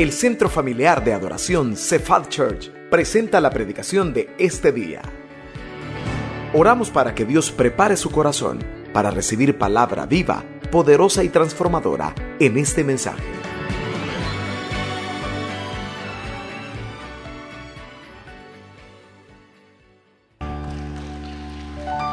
[0.00, 5.02] El Centro Familiar de Adoración Cephal Church presenta la predicación de este día.
[6.54, 8.60] Oramos para que Dios prepare su corazón
[8.94, 10.42] para recibir palabra viva,
[10.72, 13.22] poderosa y transformadora en este mensaje.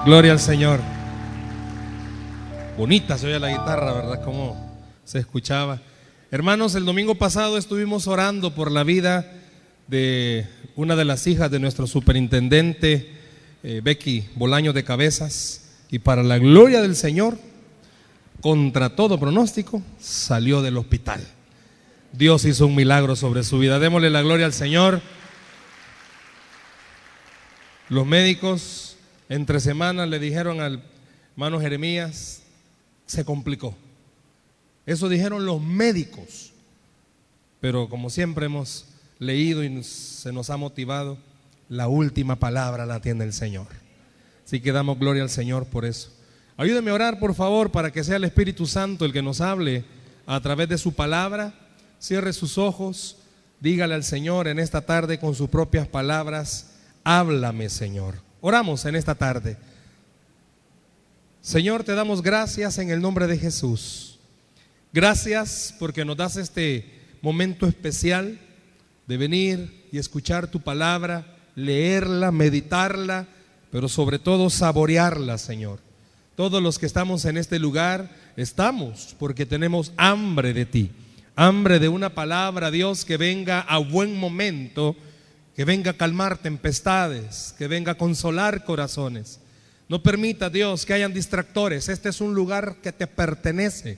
[0.03, 0.81] Gloria al Señor.
[2.77, 4.25] Bonita se oye la guitarra, ¿verdad?
[4.25, 4.57] Como
[5.05, 5.79] se escuchaba.
[6.29, 9.31] Hermanos, el domingo pasado estuvimos orando por la vida
[9.87, 13.13] de una de las hijas de nuestro superintendente,
[13.63, 17.37] eh, Becky Bolaño de Cabezas, y para la gloria del Señor,
[18.41, 21.25] contra todo pronóstico, salió del hospital.
[22.11, 23.79] Dios hizo un milagro sobre su vida.
[23.79, 25.01] Démosle la gloria al Señor.
[27.87, 28.97] Los médicos
[29.29, 30.83] entre semanas le dijeron al
[31.35, 32.43] hermano Jeremías,
[33.05, 33.77] se complicó.
[34.87, 36.53] Eso dijeron los médicos.
[37.59, 38.85] Pero como siempre hemos
[39.19, 41.17] leído y se nos ha motivado,
[41.69, 43.67] la última palabra la tiene el Señor.
[44.45, 46.11] Así que damos gloria al Señor por eso.
[46.55, 49.83] Ayúdeme a orar, por favor, para que sea el Espíritu Santo el que nos hable
[50.25, 51.53] a través de su palabra.
[51.99, 53.17] Cierre sus ojos,
[53.59, 56.71] dígale al Señor en esta tarde con sus propias palabras,
[57.03, 58.15] háblame, Señor.
[58.39, 59.57] Oramos en esta tarde.
[61.41, 64.16] Señor, te damos gracias en el nombre de Jesús.
[64.93, 66.85] Gracias porque nos das este
[67.21, 68.39] momento especial
[69.05, 73.27] de venir y escuchar tu palabra, leerla, meditarla,
[73.71, 75.79] pero sobre todo saborearla, Señor.
[76.35, 80.91] Todos los que estamos en este lugar estamos porque tenemos hambre de ti,
[81.35, 84.95] hambre de una palabra, Dios, que venga a buen momento
[85.57, 89.39] que venga a calmar tempestades, que venga a consolar corazones.
[89.89, 91.89] No permita, Dios, que hayan distractores.
[91.89, 93.97] Este es un lugar que te pertenece.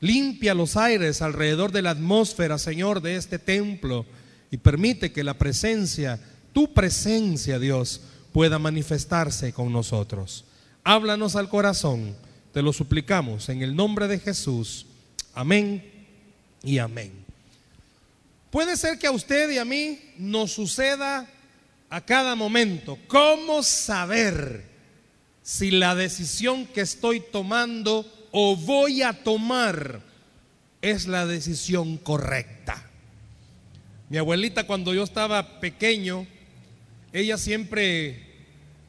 [0.00, 4.04] Limpia los aires alrededor de la atmósfera, Señor, de este templo
[4.50, 6.20] y permite que la presencia,
[6.52, 8.02] tu presencia, Dios,
[8.32, 10.44] pueda manifestarse con nosotros.
[10.84, 12.14] Háblanos al corazón,
[12.52, 14.86] te lo suplicamos en el nombre de Jesús.
[15.34, 15.82] Amén
[16.62, 17.12] y amén.
[18.50, 21.28] Puede ser que a usted y a mí nos suceda
[21.90, 22.98] a cada momento.
[23.08, 24.64] ¿Cómo saber
[25.42, 30.02] si la decisión que estoy tomando o voy a tomar
[30.82, 32.84] es la decisión correcta?
[34.10, 36.26] Mi abuelita cuando yo estaba pequeño,
[37.14, 38.22] ella siempre,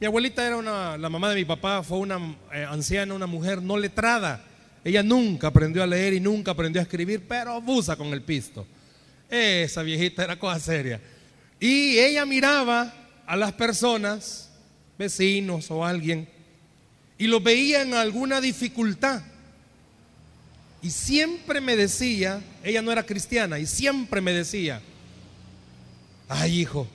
[0.02, 3.62] mi abuelita era una, la mamá de mi papá, fue una eh, anciana, una mujer
[3.62, 4.44] no letrada.
[4.84, 8.68] Ella nunca aprendió a leer y nunca aprendió a escribir, pero abusa con el pisto.
[9.30, 11.00] Esa viejita era cosa seria.
[11.58, 12.94] Y ella miraba
[13.26, 14.52] a las personas,
[15.00, 16.28] vecinos o alguien,
[17.18, 19.22] y lo veía en alguna dificultad.
[20.82, 24.82] Y siempre me decía, ella no era cristiana, y siempre me decía,
[26.30, 26.88] ay hijo,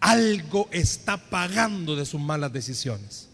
[0.00, 3.28] algo está pagando de sus malas decisiones.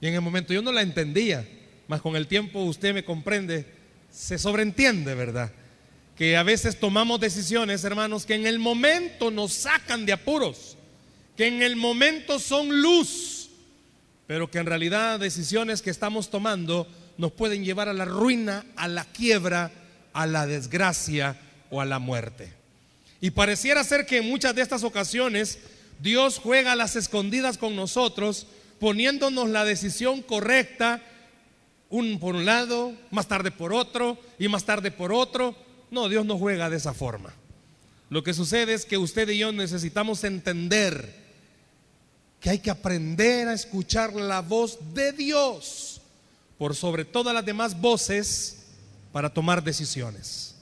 [0.00, 1.46] Y en el momento yo no la entendía,
[1.88, 3.66] mas con el tiempo usted me comprende,
[4.10, 5.52] se sobreentiende, ¿verdad?
[6.16, 10.76] que a veces tomamos decisiones, hermanos, que en el momento nos sacan de apuros,
[11.36, 13.50] que en el momento son luz,
[14.26, 16.86] pero que en realidad decisiones que estamos tomando
[17.18, 19.70] nos pueden llevar a la ruina, a la quiebra,
[20.12, 21.36] a la desgracia
[21.70, 22.52] o a la muerte.
[23.20, 25.58] Y pareciera ser que en muchas de estas ocasiones
[26.00, 28.46] Dios juega a las escondidas con nosotros,
[28.80, 31.00] poniéndonos la decisión correcta,
[31.88, 35.54] un por un lado, más tarde por otro y más tarde por otro,
[35.90, 37.32] no, Dios no juega de esa forma.
[38.08, 41.22] Lo que sucede es que usted y yo necesitamos entender
[42.40, 45.91] que hay que aprender a escuchar la voz de Dios
[46.62, 48.58] por sobre todas las demás voces
[49.10, 50.54] para tomar decisiones.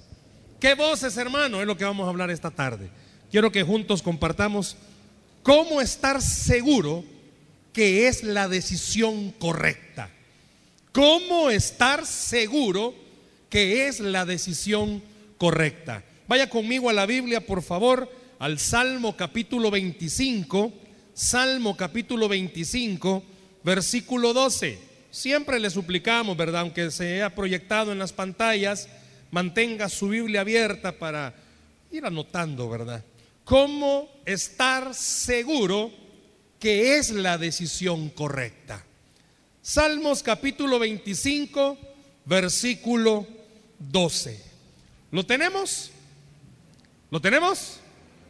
[0.58, 1.60] ¿Qué voces, hermano?
[1.60, 2.88] Es lo que vamos a hablar esta tarde.
[3.30, 4.78] Quiero que juntos compartamos
[5.42, 7.04] cómo estar seguro
[7.74, 10.08] que es la decisión correcta.
[10.92, 12.94] ¿Cómo estar seguro
[13.50, 15.02] que es la decisión
[15.36, 16.02] correcta?
[16.26, 20.72] Vaya conmigo a la Biblia, por favor, al Salmo capítulo 25,
[21.12, 23.22] Salmo capítulo 25,
[23.62, 24.89] versículo 12.
[25.10, 26.60] Siempre le suplicamos, ¿verdad?
[26.60, 28.88] Aunque se haya proyectado en las pantallas,
[29.30, 31.34] mantenga su Biblia abierta para
[31.90, 33.04] ir anotando, ¿verdad?
[33.44, 35.90] ¿Cómo estar seguro
[36.60, 38.84] que es la decisión correcta?
[39.60, 41.76] Salmos capítulo 25,
[42.24, 43.26] versículo
[43.80, 44.40] 12.
[45.10, 45.90] ¿Lo tenemos?
[47.10, 47.80] ¿Lo tenemos?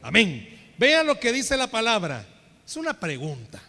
[0.00, 0.74] Amén.
[0.78, 2.26] Vean lo que dice la palabra.
[2.66, 3.62] Es una pregunta.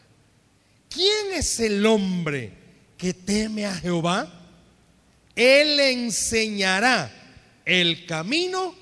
[0.90, 2.61] ¿Quién es el hombre
[3.02, 4.32] que teme a Jehová?
[5.36, 7.12] Él le enseñará
[7.66, 8.76] el camino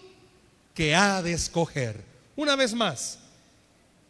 [0.75, 2.03] que ha de escoger.
[2.35, 3.17] Una vez más,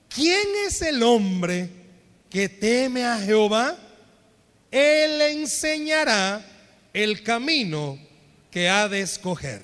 [0.09, 1.69] ¿quién es el hombre
[2.27, 3.77] que teme a Jehová?
[4.71, 6.43] Él enseñará
[6.91, 7.99] el camino
[8.49, 9.61] que ha de escoger.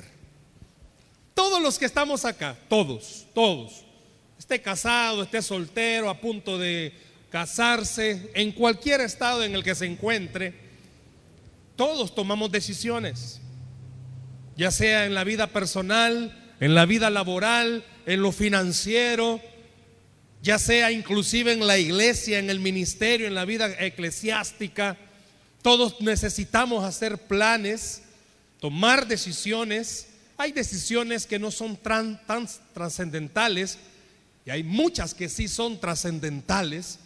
[1.33, 3.83] Todos los que estamos acá, todos, todos,
[4.37, 6.93] esté casado, esté soltero, a punto de
[7.29, 10.53] casarse, en cualquier estado en el que se encuentre,
[11.75, 13.41] todos tomamos decisiones,
[14.55, 19.41] ya sea en la vida personal, en la vida laboral, en lo financiero,
[20.41, 24.97] ya sea inclusive en la iglesia, en el ministerio, en la vida eclesiástica.
[25.61, 28.03] Todos necesitamos hacer planes,
[28.59, 30.07] tomar decisiones.
[30.37, 32.21] Hay decisiones que no son tan,
[32.73, 33.79] trascendentales
[34.45, 36.99] y hay muchas que sí son trascendentales.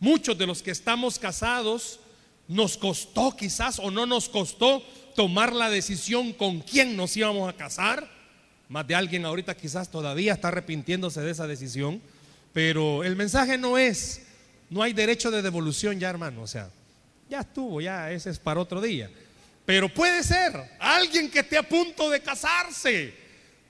[0.00, 2.00] Muchos de los que estamos casados
[2.48, 4.82] nos costó quizás o no nos costó
[5.14, 8.10] tomar la decisión con quién nos íbamos a casar.
[8.68, 12.00] Más de alguien ahorita quizás todavía está arrepintiéndose de esa decisión.
[12.52, 14.22] Pero el mensaje no es,
[14.70, 16.42] no hay derecho de devolución ya, hermano.
[16.42, 16.70] O sea,
[17.28, 19.10] ya estuvo, ya ese es para otro día.
[19.66, 23.14] Pero puede ser alguien que esté a punto de casarse.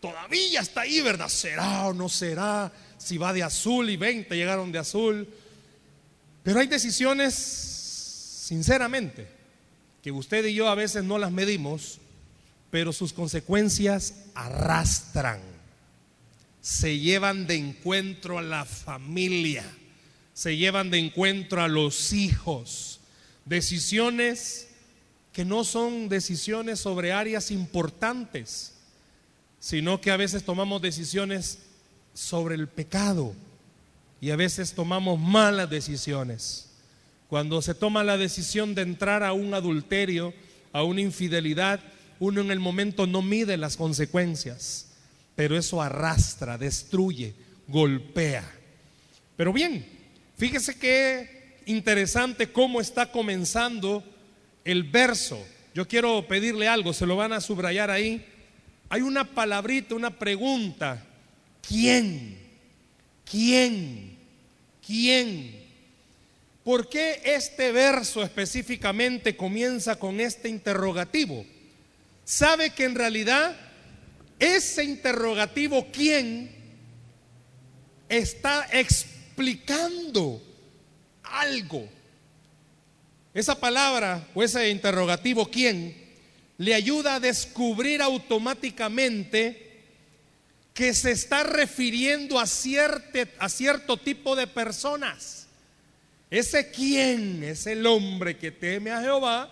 [0.00, 1.29] Todavía está ahí, ¿verdad?
[1.29, 2.73] ¿Será o no será?
[2.97, 5.29] Si va de azul y 20 llegaron de azul.
[6.42, 9.28] Pero hay decisiones, sinceramente,
[10.02, 12.00] que usted y yo a veces no las medimos
[12.70, 15.40] pero sus consecuencias arrastran,
[16.60, 19.64] se llevan de encuentro a la familia,
[20.32, 23.00] se llevan de encuentro a los hijos,
[23.44, 24.69] decisiones
[25.32, 28.75] que no son decisiones sobre áreas importantes,
[29.58, 31.58] sino que a veces tomamos decisiones
[32.14, 33.34] sobre el pecado
[34.20, 36.69] y a veces tomamos malas decisiones.
[37.28, 40.34] Cuando se toma la decisión de entrar a un adulterio,
[40.72, 41.81] a una infidelidad,
[42.19, 44.88] uno en el momento no mide las consecuencias,
[45.37, 47.34] pero eso arrastra, destruye,
[47.67, 48.44] golpea.
[49.37, 49.87] Pero bien,
[50.37, 54.05] fíjese qué interesante cómo está comenzando
[54.64, 55.43] el verso.
[55.75, 58.26] Yo quiero pedirle algo, se lo van a subrayar ahí.
[58.88, 61.06] Hay una palabrita, una pregunta.
[61.66, 62.50] ¿Quién?
[63.31, 64.17] ¿Quién?
[64.87, 65.61] ¿Quién?
[66.65, 71.44] ¿Por qué este verso específicamente comienza con este interrogativo?
[72.31, 73.56] sabe que en realidad
[74.38, 76.49] ese interrogativo, ¿quién?
[78.09, 80.41] Está explicando
[81.25, 81.88] algo.
[83.35, 85.97] Esa palabra o ese interrogativo, ¿quién?
[86.56, 89.69] Le ayuda a descubrir automáticamente
[90.75, 95.46] que se está refiriendo a, a cierto tipo de personas.
[96.31, 99.50] Ese quién es el hombre que teme a Jehová.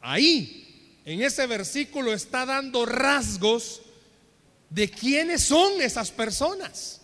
[0.00, 0.66] Ahí
[1.04, 3.82] en ese versículo está dando rasgos
[4.70, 7.00] de quiénes son esas personas.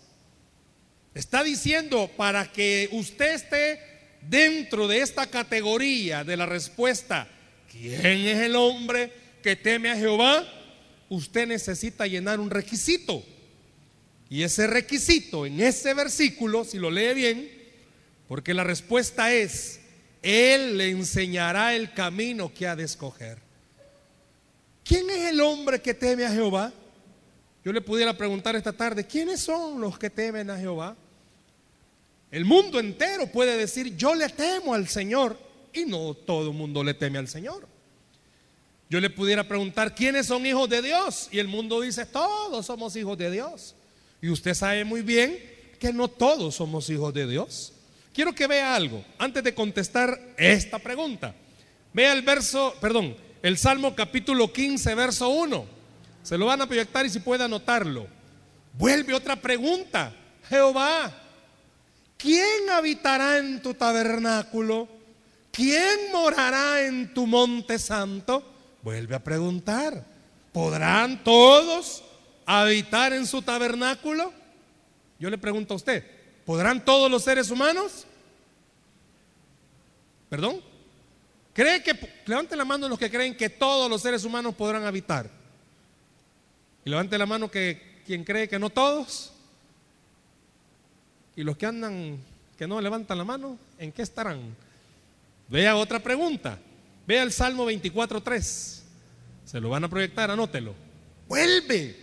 [1.14, 3.80] Está diciendo para que usted esté
[4.22, 7.28] dentro de esta categoría de la respuesta,
[7.70, 10.44] ¿quién es el hombre que teme a Jehová?
[11.12, 13.22] Usted necesita llenar un requisito.
[14.30, 17.50] Y ese requisito en ese versículo, si lo lee bien,
[18.28, 19.78] porque la respuesta es,
[20.22, 23.36] Él le enseñará el camino que ha de escoger.
[24.82, 26.72] ¿Quién es el hombre que teme a Jehová?
[27.62, 30.96] Yo le pudiera preguntar esta tarde, ¿quiénes son los que temen a Jehová?
[32.30, 35.38] El mundo entero puede decir, yo le temo al Señor,
[35.74, 37.68] y no todo el mundo le teme al Señor.
[38.92, 41.30] Yo le pudiera preguntar, ¿quiénes son hijos de Dios?
[41.32, 43.74] Y el mundo dice, todos somos hijos de Dios.
[44.20, 45.42] Y usted sabe muy bien
[45.78, 47.72] que no todos somos hijos de Dios.
[48.12, 51.34] Quiero que vea algo antes de contestar esta pregunta.
[51.94, 55.64] Vea el verso, perdón, el Salmo capítulo 15, verso 1.
[56.22, 58.06] Se lo van a proyectar y si puede anotarlo.
[58.74, 60.14] Vuelve otra pregunta.
[60.50, 61.10] Jehová,
[62.18, 64.86] ¿quién habitará en tu tabernáculo?
[65.50, 68.51] ¿Quién morará en tu monte santo?
[68.82, 70.04] Vuelve a preguntar.
[70.52, 72.02] ¿Podrán todos
[72.44, 74.32] habitar en su tabernáculo?
[75.18, 76.04] Yo le pregunto a usted,
[76.44, 78.06] ¿podrán todos los seres humanos?
[80.28, 80.60] ¿Perdón?
[81.54, 81.94] ¿Cree que,
[82.26, 85.30] levante la mano los que creen que todos los seres humanos podrán habitar?
[86.84, 89.32] Y levante la mano que quien cree que no todos.
[91.36, 92.18] Y los que andan,
[92.58, 94.54] que no levantan la mano, ¿en qué estarán?
[95.48, 96.58] Vea otra pregunta.
[97.06, 98.80] Vea el Salmo 24.3.
[99.44, 100.74] Se lo van a proyectar, anótelo.
[101.28, 101.96] Vuelve.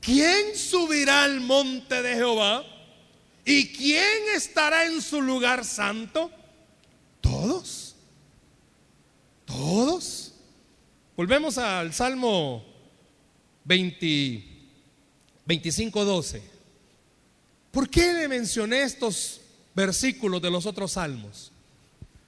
[0.00, 2.64] ¿Quién subirá al monte de Jehová?
[3.44, 6.30] ¿Y quién estará en su lugar santo?
[7.20, 7.94] Todos.
[9.44, 10.32] ¿Todos?
[11.16, 12.64] Volvemos al Salmo
[13.64, 14.44] 23,
[15.46, 16.42] 25.12.
[17.70, 19.40] ¿Por qué le mencioné estos
[19.74, 21.52] versículos de los otros salmos?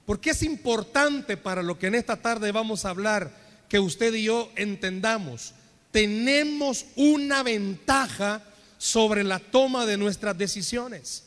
[0.09, 3.31] Porque es importante para lo que en esta tarde vamos a hablar
[3.69, 5.53] que usted y yo entendamos.
[5.91, 8.43] Tenemos una ventaja
[8.79, 11.25] sobre la toma de nuestras decisiones.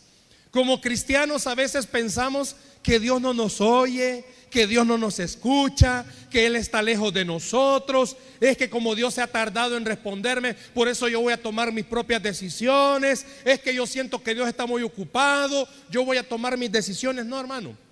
[0.49, 6.03] Como cristianos a veces pensamos que Dios no nos oye, que Dios no nos escucha,
[6.31, 10.55] que Él está lejos de nosotros, es que como Dios se ha tardado en responderme,
[10.73, 14.47] por eso yo voy a tomar mis propias decisiones, es que yo siento que Dios
[14.47, 17.27] está muy ocupado, yo voy a tomar mis decisiones.
[17.27, 17.90] No, hermano.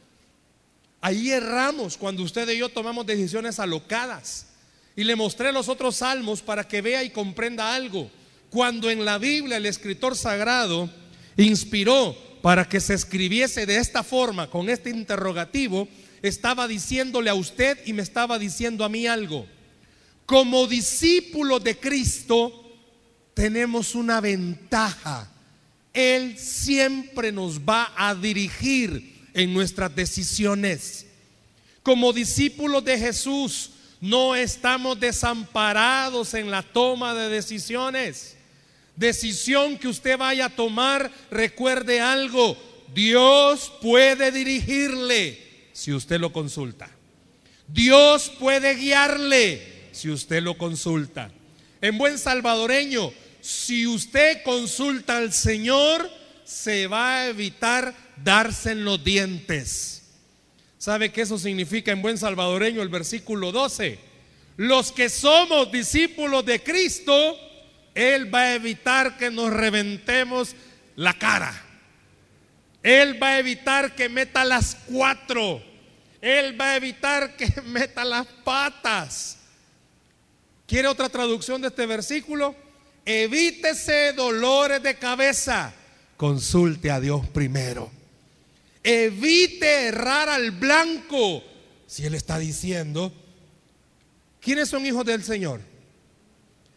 [1.01, 4.47] Ahí erramos cuando usted y yo tomamos decisiones alocadas.
[4.95, 8.11] Y le mostré los otros salmos para que vea y comprenda algo.
[8.49, 10.89] Cuando en la Biblia el escritor sagrado
[11.37, 15.87] inspiró para que se escribiese de esta forma, con este interrogativo,
[16.21, 19.45] estaba diciéndole a usted y me estaba diciendo a mí algo.
[20.25, 22.71] Como discípulos de Cristo
[23.33, 25.31] tenemos una ventaja.
[25.93, 31.05] Él siempre nos va a dirigir en nuestras decisiones.
[31.83, 33.71] Como discípulos de Jesús
[34.01, 38.37] no estamos desamparados en la toma de decisiones.
[38.95, 42.57] Decisión que usted vaya a tomar, recuerde algo,
[42.93, 45.39] Dios puede dirigirle
[45.73, 46.89] si usted lo consulta.
[47.67, 51.31] Dios puede guiarle si usted lo consulta.
[51.81, 56.09] En buen salvadoreño, si usted consulta al Señor,
[56.43, 60.03] se va a evitar darse en los dientes.
[60.77, 63.99] ¿Sabe qué eso significa en buen salvadoreño el versículo 12?
[64.57, 67.37] Los que somos discípulos de Cristo,
[67.93, 70.55] Él va a evitar que nos reventemos
[70.95, 71.65] la cara.
[72.81, 75.61] Él va a evitar que meta las cuatro.
[76.21, 79.37] Él va a evitar que meta las patas.
[80.65, 82.55] ¿Quiere otra traducción de este versículo?
[83.05, 85.73] Evítese dolores de cabeza.
[86.15, 87.98] Consulte a Dios primero.
[88.83, 91.43] Evite errar al blanco.
[91.87, 93.13] Si Él está diciendo,
[94.39, 95.61] ¿quiénes son hijos del Señor?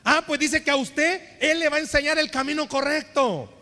[0.05, 3.53] Ah, pues dice que a usted Él le va a enseñar el camino correcto.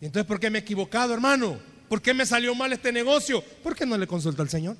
[0.00, 1.58] ¿Y entonces por qué me he equivocado, hermano?
[1.88, 3.42] ¿Por qué me salió mal este negocio?
[3.62, 4.76] ¿Por qué no le consulta al Señor?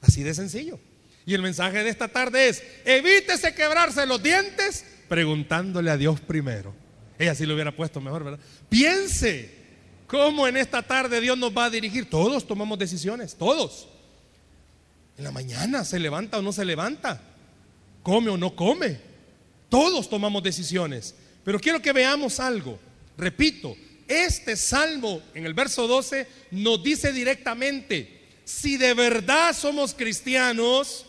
[0.00, 0.78] Así de sencillo.
[1.26, 6.74] Y el mensaje de esta tarde es, evítese quebrarse los dientes preguntándole a Dios primero.
[7.18, 8.40] Ella sí lo hubiera puesto mejor, ¿verdad?
[8.68, 9.61] Piense
[10.12, 12.10] cómo en esta tarde Dios nos va a dirigir.
[12.10, 13.88] Todos tomamos decisiones, todos.
[15.16, 17.18] En la mañana se levanta o no se levanta,
[18.02, 19.00] come o no come.
[19.70, 21.14] Todos tomamos decisiones.
[21.42, 22.78] Pero quiero que veamos algo.
[23.16, 23.74] Repito,
[24.06, 31.06] este salmo en el verso 12 nos dice directamente, si de verdad somos cristianos,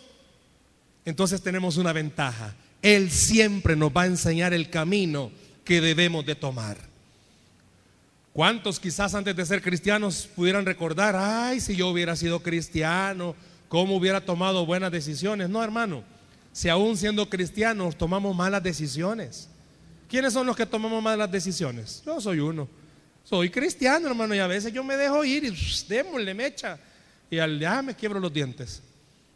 [1.04, 2.56] entonces tenemos una ventaja.
[2.82, 5.30] Él siempre nos va a enseñar el camino
[5.66, 6.93] que debemos de tomar.
[8.34, 13.36] ¿Cuántos quizás antes de ser cristianos pudieran recordar, ay, si yo hubiera sido cristiano,
[13.70, 15.50] cómo hubiera tomado buenas decisiones?
[15.50, 16.04] No, hermano,
[16.52, 19.50] si aún siendo cristianos tomamos malas decisiones.
[20.10, 22.02] ¿Quiénes son los que tomamos malas decisiones?
[22.04, 22.68] Yo soy uno.
[23.24, 25.56] Soy cristiano, hermano, y a veces yo me dejo ir y
[25.88, 26.80] démosle mecha.
[27.30, 28.82] Y al ya me quiebro los dientes.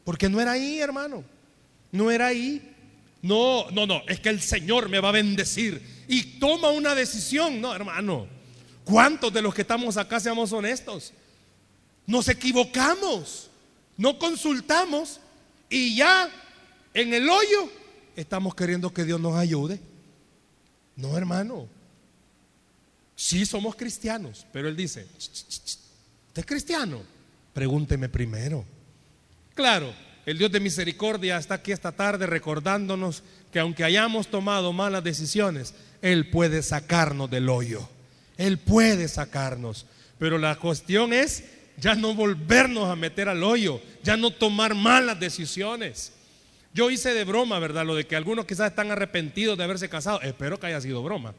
[0.04, 1.24] Porque no era ahí, hermano.
[1.92, 2.74] No era ahí.
[3.22, 5.82] No, no, no, es que el Señor me va a bendecir.
[6.08, 7.62] Y toma una decisión.
[7.62, 8.37] No, hermano.
[8.88, 11.12] ¿Cuántos de los que estamos acá seamos honestos?
[12.06, 13.50] Nos equivocamos.
[13.98, 15.20] No consultamos.
[15.70, 16.30] Y ya
[16.94, 17.70] en el hoyo
[18.16, 19.82] estamos queriendo que Dios nos ayude.
[20.96, 21.68] No, hermano.
[23.14, 27.02] Sí somos cristianos, pero él dice, ¿usted es cristiano?
[27.54, 28.64] Pregúnteme primero.
[29.54, 29.94] Claro,
[30.26, 35.74] el Dios de misericordia está aquí esta tarde recordándonos que aunque hayamos tomado malas decisiones,
[36.02, 37.90] Él puede sacarnos del hoyo.
[38.38, 39.86] Él puede sacarnos.
[40.20, 41.44] Pero la cuestión es
[41.78, 46.12] ya no volvernos a meter al hoyo, ya no tomar malas decisiones.
[46.74, 47.86] Yo hice de broma, ¿verdad?
[47.86, 50.22] Lo de que algunos quizás están arrepentidos de haberse casado.
[50.22, 51.34] Espero que haya sido broma.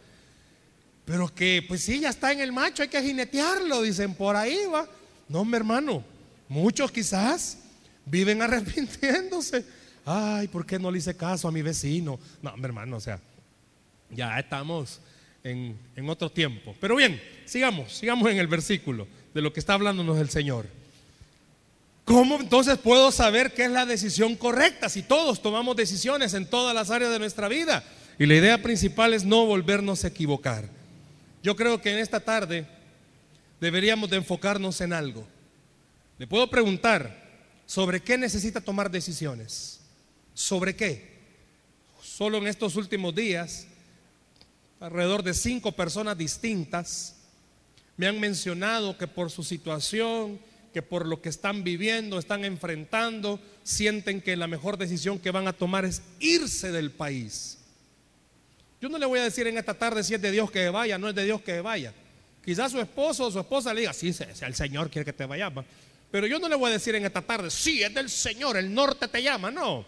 [1.05, 4.59] Pero que, pues sí, ya está en el macho, hay que jinetearlo, dicen por ahí,
[4.73, 4.87] va.
[5.28, 6.05] No, mi hermano,
[6.49, 7.59] muchos quizás
[8.05, 9.64] viven arrepintiéndose.
[10.05, 12.19] Ay, ¿por qué no le hice caso a mi vecino?
[12.43, 13.21] No, mi hermano, o sea,
[14.11, 15.00] ya estamos
[15.50, 16.75] en, otro tiempo.
[16.81, 20.67] Pero bien, sigamos, sigamos en el versículo de lo que está hablándonos el Señor.
[22.05, 26.75] ¿Cómo entonces puedo saber qué es la decisión correcta si todos tomamos decisiones en todas
[26.75, 27.85] las áreas de nuestra vida?
[28.19, 30.69] Y la idea principal es no volvernos a equivocar.
[31.43, 32.67] Yo creo que en esta tarde
[33.61, 35.26] deberíamos de enfocarnos en algo.
[36.19, 37.28] Le puedo preguntar
[37.67, 39.81] sobre qué necesita tomar decisiones.
[40.35, 41.19] ¿Sobre qué?
[42.02, 43.67] Solo en estos últimos días
[44.80, 47.16] alrededor de cinco personas distintas,
[47.97, 50.38] me han mencionado que por su situación,
[50.73, 55.49] que por lo que están viviendo, están enfrentando, sienten que la mejor decisión que van
[55.49, 57.58] a tomar es irse del país.
[58.80, 60.99] Yo no le voy a decir en esta tarde si es de Dios que vaya,
[60.99, 61.92] no es de Dios que vaya.
[62.44, 65.64] Quizás su esposo o su esposa le diga, sí, el Señor quiere que te vayamos.
[66.11, 68.73] Pero yo no le voy a decir en esta tarde, sí, es del Señor, el
[68.73, 69.85] norte te llama, no.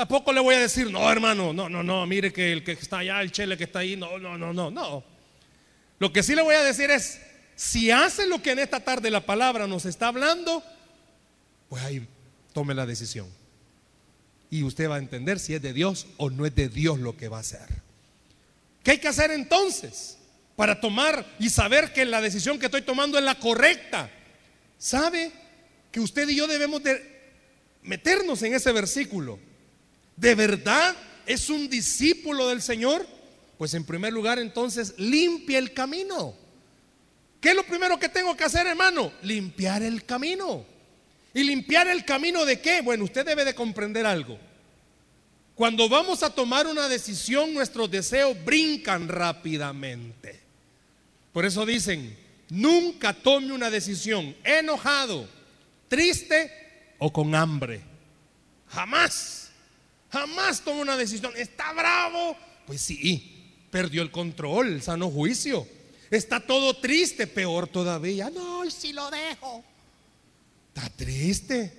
[0.00, 3.00] Tampoco le voy a decir, no, hermano, no, no, no, mire que el que está
[3.00, 5.04] allá, el chele que está ahí, no, no, no, no, no.
[5.98, 7.20] Lo que sí le voy a decir es,
[7.54, 10.64] si hace lo que en esta tarde la palabra nos está hablando,
[11.68, 12.08] pues ahí
[12.54, 13.28] tome la decisión.
[14.48, 17.14] Y usted va a entender si es de Dios o no es de Dios lo
[17.18, 17.68] que va a hacer.
[18.82, 20.16] ¿Qué hay que hacer entonces
[20.56, 24.10] para tomar y saber que la decisión que estoy tomando es la correcta?
[24.78, 25.30] ¿Sabe
[25.92, 27.20] que usted y yo debemos de
[27.82, 29.49] meternos en ese versículo?
[30.20, 33.06] ¿De verdad es un discípulo del Señor?
[33.56, 36.34] Pues en primer lugar entonces limpia el camino.
[37.40, 39.12] ¿Qué es lo primero que tengo que hacer, hermano?
[39.22, 40.66] Limpiar el camino.
[41.32, 42.82] ¿Y limpiar el camino de qué?
[42.82, 44.38] Bueno, usted debe de comprender algo.
[45.54, 50.38] Cuando vamos a tomar una decisión, nuestros deseos brincan rápidamente.
[51.32, 52.14] Por eso dicen,
[52.50, 55.26] nunca tome una decisión enojado,
[55.88, 57.80] triste o con hambre.
[58.68, 59.39] Jamás,
[60.10, 61.32] jamás tome una decisión.
[61.36, 62.36] ¿Está bravo?
[62.66, 65.66] Pues sí, perdió el control, el sano juicio.
[66.10, 68.30] Está todo triste, peor todavía.
[68.30, 69.64] No, y si lo dejo.
[70.74, 71.72] Está triste.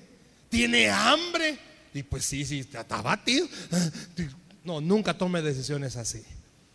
[0.50, 1.58] Tiene hambre.
[1.94, 3.48] Y pues sí, sí, está batido.
[4.64, 6.22] No, nunca tome decisiones así.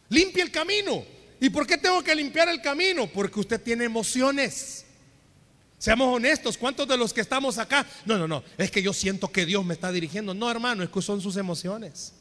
[0.09, 1.05] Limpia el camino.
[1.41, 3.07] ¿Y por qué tengo que limpiar el camino?
[3.07, 4.86] Porque usted tiene emociones.
[5.79, 7.87] Seamos honestos, ¿cuántos de los que estamos acá?
[8.07, 10.33] No, no, no, es que yo siento que Dios me está dirigiendo.
[10.33, 12.15] No, hermano, es que son sus emociones.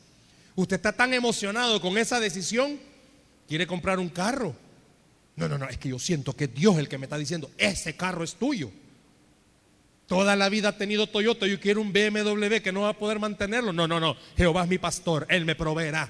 [0.55, 2.79] Usted está tan emocionado con esa decisión,
[3.47, 4.55] quiere comprar un carro.
[5.35, 7.49] No, no, no, es que yo siento que Dios es el que me está diciendo,
[7.57, 8.71] ese carro es tuyo.
[10.07, 13.19] Toda la vida ha tenido Toyota, yo quiero un BMW que no va a poder
[13.19, 13.73] mantenerlo.
[13.73, 16.09] No, no, no, Jehová es mi pastor, Él me proveerá.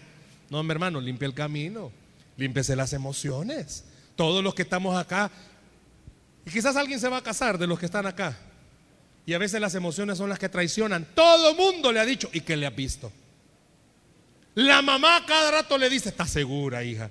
[0.49, 1.91] No, mi hermano, limpia el camino,
[2.37, 3.85] límpiese las emociones.
[4.15, 5.31] Todos los que estamos acá,
[6.45, 8.37] y quizás alguien se va a casar de los que están acá.
[9.25, 11.07] Y a veces las emociones son las que traicionan.
[11.15, 13.11] Todo mundo le ha dicho, ¿y que le ha visto?
[14.53, 17.09] La mamá cada rato le dice, ¿estás segura, hija?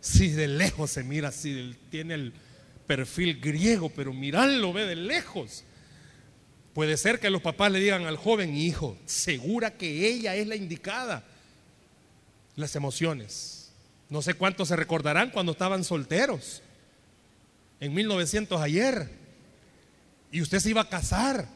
[0.00, 2.32] Si de lejos se mira así, tiene el
[2.86, 5.64] perfil griego, pero mirarlo ve de lejos.
[6.72, 10.54] Puede ser que los papás le digan al joven hijo, segura que ella es la
[10.54, 11.24] indicada.
[12.54, 13.72] Las emociones.
[14.08, 16.62] No sé cuántos se recordarán cuando estaban solteros.
[17.80, 19.10] En 1900 ayer.
[20.30, 21.48] Y usted se iba a casar.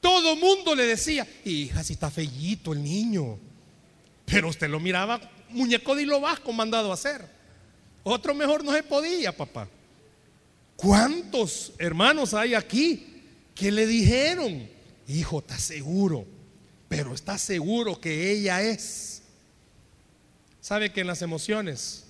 [0.00, 3.38] Todo mundo le decía, hija, si está fellito el niño.
[4.26, 7.26] Pero usted lo miraba muñeco de hilo vasco mandado a hacer.
[8.02, 9.68] Otro mejor no se podía, papá.
[10.76, 13.22] ¿Cuántos hermanos hay aquí
[13.54, 14.68] que le dijeron,
[15.08, 16.26] hijo, ¿estás seguro?
[16.88, 19.22] Pero está seguro que ella es.
[20.60, 22.04] ¿Sabe que en las emociones,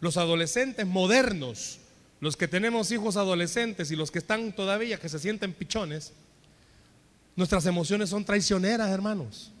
[0.00, 1.78] los adolescentes modernos,
[2.20, 6.12] los que tenemos hijos adolescentes y los que están todavía, que se sienten pichones,
[7.34, 9.52] nuestras emociones son traicioneras, hermanos.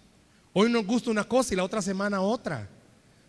[0.52, 2.68] Hoy nos gusta una cosa y la otra semana otra.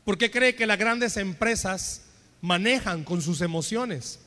[0.05, 2.03] ¿Por qué cree que las grandes empresas
[2.39, 4.19] manejan con sus emociones?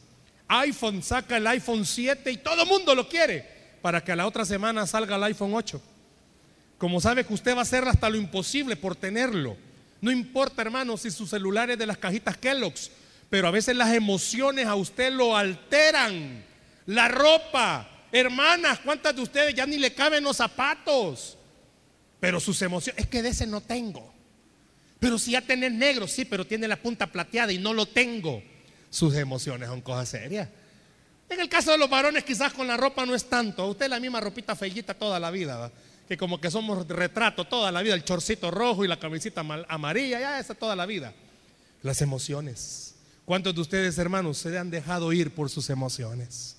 [0.48, 3.46] iPhone saca el iPhone 7 y todo el mundo lo quiere
[3.80, 5.80] para que a la otra semana salga el iPhone 8.
[6.76, 9.56] Como sabe que usted va a hacer hasta lo imposible por tenerlo.
[10.00, 12.90] No importa, hermano, si su celular es de las cajitas Kellogg's,
[13.30, 16.44] pero a veces las emociones a usted lo alteran.
[16.86, 21.38] La ropa, hermanas, ¿cuántas de ustedes ya ni le caben los zapatos?
[22.18, 24.12] Pero sus emociones, es que de ese no tengo.
[24.98, 28.42] Pero si ya tenés negro, sí, pero tiene la punta plateada y no lo tengo.
[28.90, 30.48] Sus emociones son cosas serias.
[31.28, 33.66] En el caso de los varones, quizás con la ropa no es tanto.
[33.68, 35.70] Usted la misma ropita fellita toda la vida,
[36.08, 40.18] que como que somos retrato toda la vida, el chorcito rojo y la camisita amarilla,
[40.18, 41.14] ya esa toda la vida.
[41.82, 42.96] Las emociones.
[43.30, 46.56] ¿Cuántos de ustedes, hermanos, se han dejado ir por sus emociones?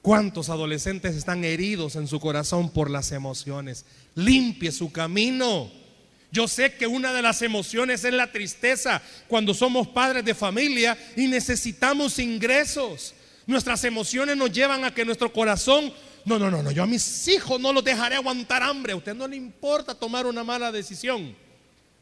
[0.00, 3.84] ¿Cuántos adolescentes están heridos en su corazón por las emociones?
[4.14, 5.70] Limpie su camino.
[6.32, 10.96] Yo sé que una de las emociones es la tristeza cuando somos padres de familia
[11.14, 13.12] y necesitamos ingresos.
[13.46, 15.92] Nuestras emociones nos llevan a que nuestro corazón,
[16.24, 18.94] no, no, no, no, yo a mis hijos no los dejaré aguantar hambre.
[18.94, 21.36] A usted no le importa tomar una mala decisión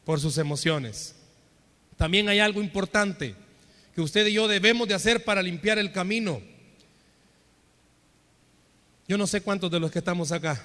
[0.04, 1.16] por sus emociones.
[1.96, 3.34] También hay algo importante
[3.96, 6.42] que usted y yo debemos de hacer para limpiar el camino.
[9.08, 10.62] Yo no sé cuántos de los que estamos acá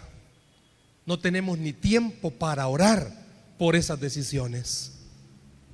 [1.05, 3.09] no tenemos ni tiempo para orar
[3.57, 4.99] por esas decisiones.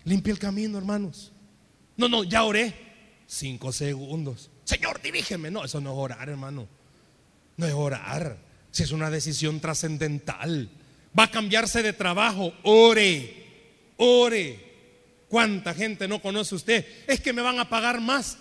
[0.03, 1.31] Limpie el camino, hermanos.
[1.95, 2.75] No, no, ya oré.
[3.25, 4.51] Cinco segundos.
[4.63, 5.49] Señor, dirígeme.
[5.49, 6.67] No, eso no es orar, hermano.
[7.57, 8.37] No es orar.
[8.69, 10.69] Si es una decisión trascendental.
[11.17, 12.53] Va a cambiarse de trabajo.
[12.61, 13.45] Ore.
[13.97, 14.66] Ore.
[15.29, 16.85] ¿Cuánta gente no conoce usted?
[17.05, 18.37] Es que me van a pagar más.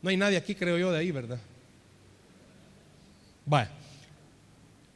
[0.00, 1.38] No hay nadie aquí, creo yo, de ahí, ¿verdad?
[3.46, 3.70] Vaya.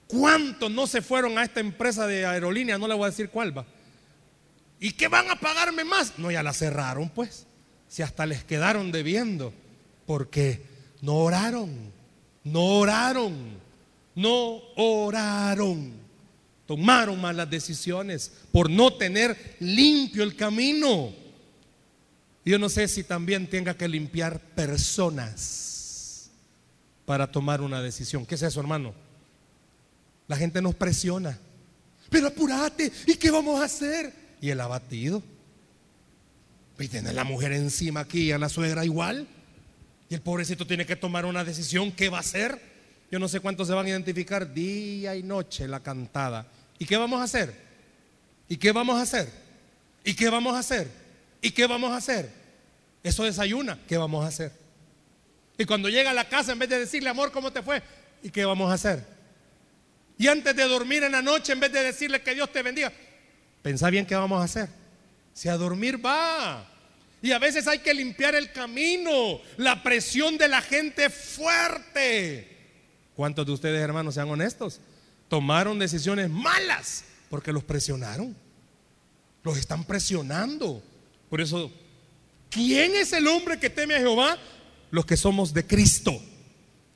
[0.07, 2.79] ¿Cuántos no se fueron a esta empresa de aerolínea?
[2.79, 3.67] No le voy a decir cuál va.
[4.81, 6.19] ¿Y qué van a pagarme más?
[6.19, 7.47] No, ya la cerraron, pues.
[7.89, 9.53] Si hasta les quedaron debiendo.
[10.07, 10.63] Porque
[11.03, 11.93] no oraron.
[12.45, 13.59] No oraron.
[14.15, 15.93] No oraron.
[16.69, 21.15] Tomaron malas decisiones por no tener limpio el camino.
[22.45, 26.31] Yo no sé si también tenga que limpiar personas
[27.07, 28.27] para tomar una decisión.
[28.27, 28.93] ¿Qué es eso, hermano?
[30.27, 31.39] La gente nos presiona.
[32.11, 34.13] Pero apúrate, ¿y qué vamos a hacer?
[34.43, 35.23] Y el abatido.
[36.79, 39.27] Y tiene la mujer encima aquí a la suegra igual.
[40.11, 41.93] Y el pobrecito tiene que tomar una decisión.
[41.93, 42.61] ¿Qué va a hacer?
[43.11, 46.47] Yo no sé cuántos se van a identificar día y noche la cantada.
[46.79, 47.55] ¿Y qué vamos a hacer?
[48.49, 49.31] ¿Y qué vamos a hacer?
[50.05, 50.89] ¿Y qué vamos a hacer?
[51.41, 52.31] ¿Y qué vamos a hacer?
[53.03, 53.79] Eso desayuna.
[53.87, 54.53] ¿Qué vamos a hacer?
[55.57, 57.83] Y cuando llega a la casa, en vez de decirle, amor, ¿cómo te fue?
[58.23, 59.05] ¿Y qué vamos a hacer?
[60.17, 62.93] Y antes de dormir en la noche, en vez de decirle que Dios te bendiga,
[63.63, 64.69] pensá bien qué vamos a hacer.
[65.33, 66.67] Si a dormir va.
[67.23, 69.41] Y a veces hay que limpiar el camino.
[69.57, 72.57] La presión de la gente fuerte.
[73.15, 74.81] ¿Cuántos de ustedes, hermanos, sean honestos?
[75.29, 78.35] Tomaron decisiones malas porque los presionaron.
[79.43, 80.83] Los están presionando.
[81.29, 81.71] Por eso,
[82.51, 84.39] ¿quién es el hombre que teme a Jehová?
[84.91, 86.19] Los que somos de Cristo.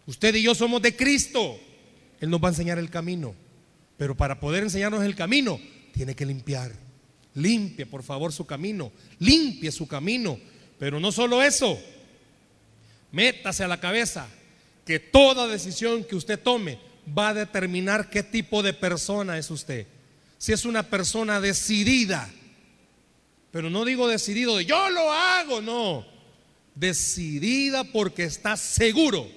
[0.07, 1.59] Usted y yo somos de Cristo.
[2.21, 3.35] Él nos va a enseñar el camino.
[3.99, 5.61] Pero para poder enseñarnos el camino,
[5.92, 6.73] tiene que limpiar.
[7.35, 8.90] Limpie, por favor, su camino.
[9.18, 10.38] Limpie su camino.
[10.79, 11.79] Pero no solo eso.
[13.12, 14.27] Métase a la cabeza
[14.87, 19.87] que toda decisión que usted tome va a determinar qué tipo de persona es usted.
[20.38, 22.29] Si es una persona decidida,
[23.51, 26.07] pero no digo decidido de yo lo hago, no.
[26.75, 29.29] Decidida porque está seguro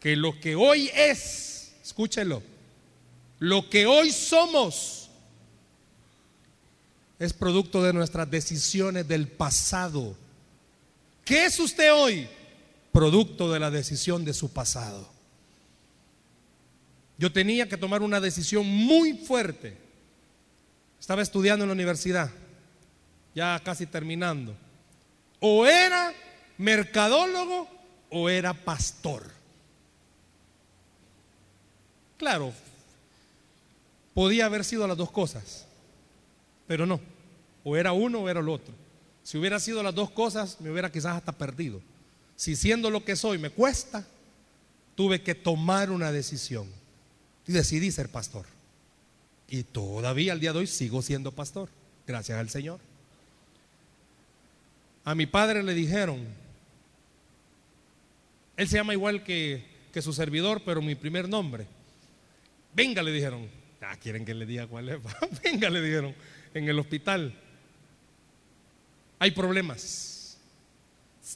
[0.00, 1.50] que lo que hoy es
[1.90, 2.40] Escúchelo.
[3.40, 5.10] Lo que hoy somos
[7.18, 10.16] es producto de nuestras decisiones del pasado.
[11.24, 12.28] ¿Qué es usted hoy?
[12.92, 15.10] Producto de la decisión de su pasado.
[17.20, 19.76] Yo tenía que tomar una decisión muy fuerte.
[20.98, 22.30] Estaba estudiando en la universidad,
[23.34, 24.56] ya casi terminando.
[25.38, 26.14] O era
[26.56, 27.68] mercadólogo
[28.08, 29.30] o era pastor.
[32.16, 32.54] Claro,
[34.14, 35.66] podía haber sido las dos cosas,
[36.66, 37.02] pero no.
[37.64, 38.72] O era uno o era el otro.
[39.24, 41.82] Si hubiera sido las dos cosas, me hubiera quizás hasta perdido.
[42.34, 44.06] Si siendo lo que soy me cuesta,
[44.94, 46.79] tuve que tomar una decisión.
[47.50, 48.46] Y decidí ser pastor.
[49.48, 51.68] Y todavía al día de hoy sigo siendo pastor,
[52.06, 52.78] gracias al Señor.
[55.02, 56.24] A mi padre le dijeron,
[58.56, 61.66] él se llama igual que, que su servidor, pero mi primer nombre.
[62.72, 63.48] Venga, le dijeron.
[63.80, 65.00] Ah, quieren que le diga cuál es.
[65.42, 66.14] Venga, le dijeron.
[66.54, 67.34] En el hospital.
[69.18, 70.38] Hay problemas.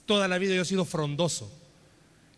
[0.07, 1.53] Toda la vida yo he sido frondoso.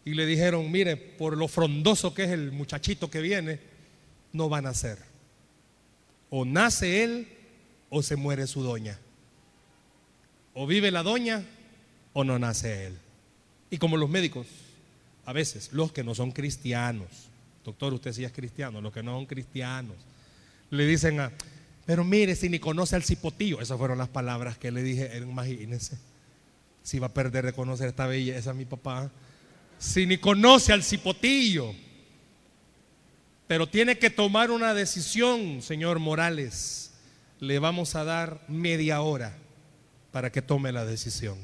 [0.06, 3.60] Y le dijeron, mire, por lo frondoso que es el muchachito que viene,
[4.32, 4.98] no van a nacer.
[6.30, 7.28] O nace él
[7.90, 8.98] o se muere su doña.
[10.54, 11.44] O vive la doña
[12.14, 12.98] o no nace él.
[13.68, 14.46] Y como los médicos,
[15.26, 17.28] a veces, los que no son cristianos,
[17.66, 19.96] Doctor, usted sí es cristiano, los que no son cristianos.
[20.70, 21.32] Le dicen a,
[21.84, 25.98] pero mire, si ni conoce al cipotillo, esas fueron las palabras que le dije, imagínense,
[26.84, 29.10] si va a perder de conocer esta belleza mi papá,
[29.78, 31.74] si ni conoce al cipotillo.
[33.46, 36.92] Pero tiene que tomar una decisión, señor Morales.
[37.38, 39.36] Le vamos a dar media hora
[40.10, 41.38] para que tome la decisión.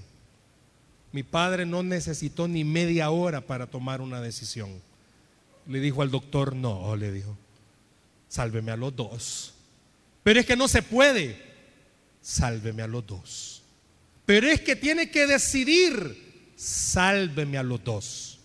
[1.12, 4.80] Mi padre no necesitó ni media hora para tomar una decisión.
[5.66, 7.36] Le dijo al doctor, no, le dijo,
[8.28, 9.54] sálveme a los dos.
[10.22, 11.40] Pero es que no se puede,
[12.22, 13.62] sálveme a los dos.
[14.24, 16.31] Pero es que tiene que decidir,
[16.62, 18.38] sálveme a los dos.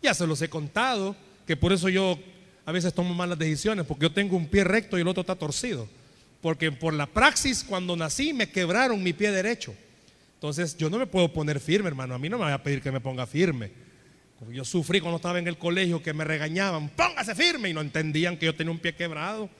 [0.00, 2.18] Ya se los he contado, que por eso yo
[2.64, 5.34] a veces tomo malas decisiones, porque yo tengo un pie recto y el otro está
[5.34, 5.88] torcido.
[6.40, 9.74] Porque por la praxis, cuando nací, me quebraron mi pie derecho.
[10.34, 12.14] Entonces yo no me puedo poner firme, hermano.
[12.14, 13.72] A mí no me va a pedir que me ponga firme.
[14.50, 18.38] Yo sufrí cuando estaba en el colegio que me regañaban, póngase firme y no entendían
[18.38, 19.50] que yo tenía un pie quebrado.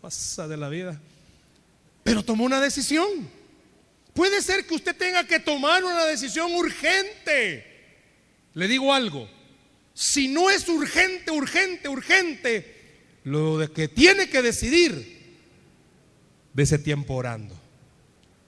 [0.00, 1.00] Cosa de la vida.
[2.04, 3.08] pero tomó una decisión.
[4.14, 7.66] Puede ser que usted tenga que tomar una decisión urgente.
[8.54, 9.28] Le digo algo,
[9.94, 12.82] si no es urgente, urgente, urgente,
[13.24, 15.22] lo de que tiene que decidir,
[16.52, 17.58] de ese tiempo orando,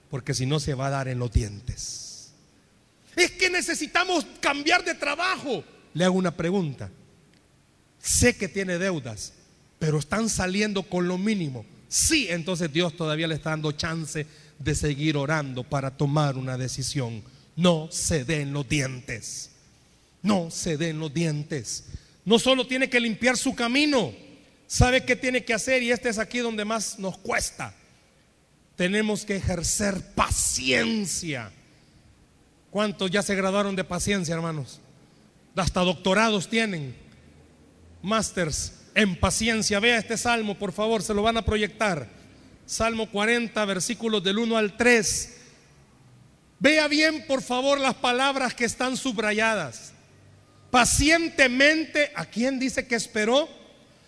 [0.09, 2.31] porque si no se va a dar en los dientes.
[3.15, 5.63] Es que necesitamos cambiar de trabajo.
[5.93, 6.91] Le hago una pregunta.
[7.99, 9.33] Sé que tiene deudas,
[9.79, 11.65] pero están saliendo con lo mínimo.
[11.87, 14.25] Sí, entonces Dios todavía le está dando chance
[14.59, 17.23] de seguir orando para tomar una decisión.
[17.55, 19.51] No se den los dientes.
[20.21, 21.85] No se den los dientes.
[22.25, 24.11] No solo tiene que limpiar su camino,
[24.67, 27.73] sabe qué tiene que hacer y este es aquí donde más nos cuesta.
[28.75, 31.51] Tenemos que ejercer paciencia.
[32.71, 34.81] ¿Cuántos ya se graduaron de paciencia, hermanos?
[35.55, 36.95] Hasta doctorados tienen.
[38.01, 39.79] Masters en paciencia.
[39.79, 42.07] Vea este salmo, por favor, se lo van a proyectar.
[42.65, 45.37] Salmo 40, versículos del 1 al 3.
[46.59, 49.93] Vea bien, por favor, las palabras que están subrayadas.
[50.71, 53.47] Pacientemente, ¿a quién dice que esperó?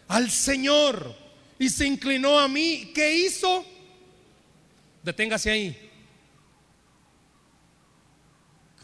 [0.07, 1.15] Al Señor.
[1.59, 2.91] Y se inclinó a mí.
[2.95, 3.65] ¿Qué hizo?
[5.03, 5.91] Deténgase ahí.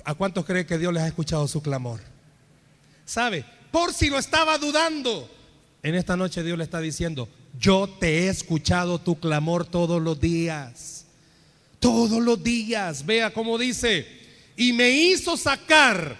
[0.03, 2.01] ¿A cuántos cree que Dios les ha escuchado su clamor?
[3.05, 3.45] ¿Sabe?
[3.71, 5.29] Por si lo estaba dudando.
[5.83, 7.27] En esta noche Dios le está diciendo,
[7.59, 11.05] yo te he escuchado tu clamor todos los días.
[11.79, 13.05] Todos los días.
[13.05, 14.07] Vea cómo dice,
[14.55, 16.17] y me hizo sacar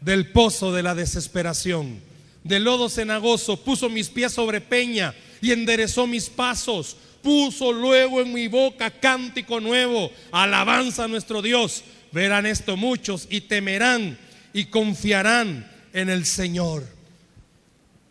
[0.00, 2.00] del pozo de la desesperación,
[2.44, 6.96] del lodo cenagoso, puso mis pies sobre peña y enderezó mis pasos.
[7.20, 11.82] Puso luego en mi boca cántico nuevo, alabanza a nuestro Dios.
[12.12, 14.16] Verán esto muchos y temerán
[14.54, 16.99] y confiarán en el Señor.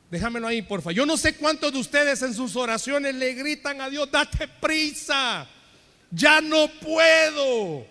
[0.10, 0.91] Déjamelo ahí, porfa.
[0.91, 5.48] Yo no sé cuántos de ustedes en sus oraciones le gritan a Dios, date prisa,
[6.10, 7.86] ya no puedo.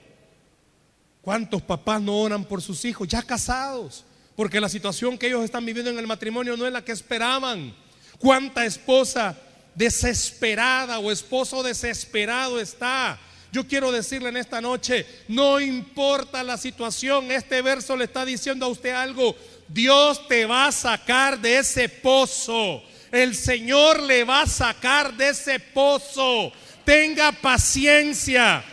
[1.23, 4.05] ¿Cuántos papás no oran por sus hijos ya casados?
[4.35, 7.75] Porque la situación que ellos están viviendo en el matrimonio no es la que esperaban.
[8.19, 9.37] ¿Cuánta esposa
[9.75, 13.19] desesperada o esposo desesperado está?
[13.53, 18.67] Yo quiero decirle en esta noche, no importa la situación, este verso le está diciendo
[18.67, 19.35] a usted algo,
[19.69, 22.83] Dios te va a sacar de ese pozo.
[23.13, 26.53] El Señor le va a sacar de ese pozo.
[26.85, 28.65] Tenga paciencia.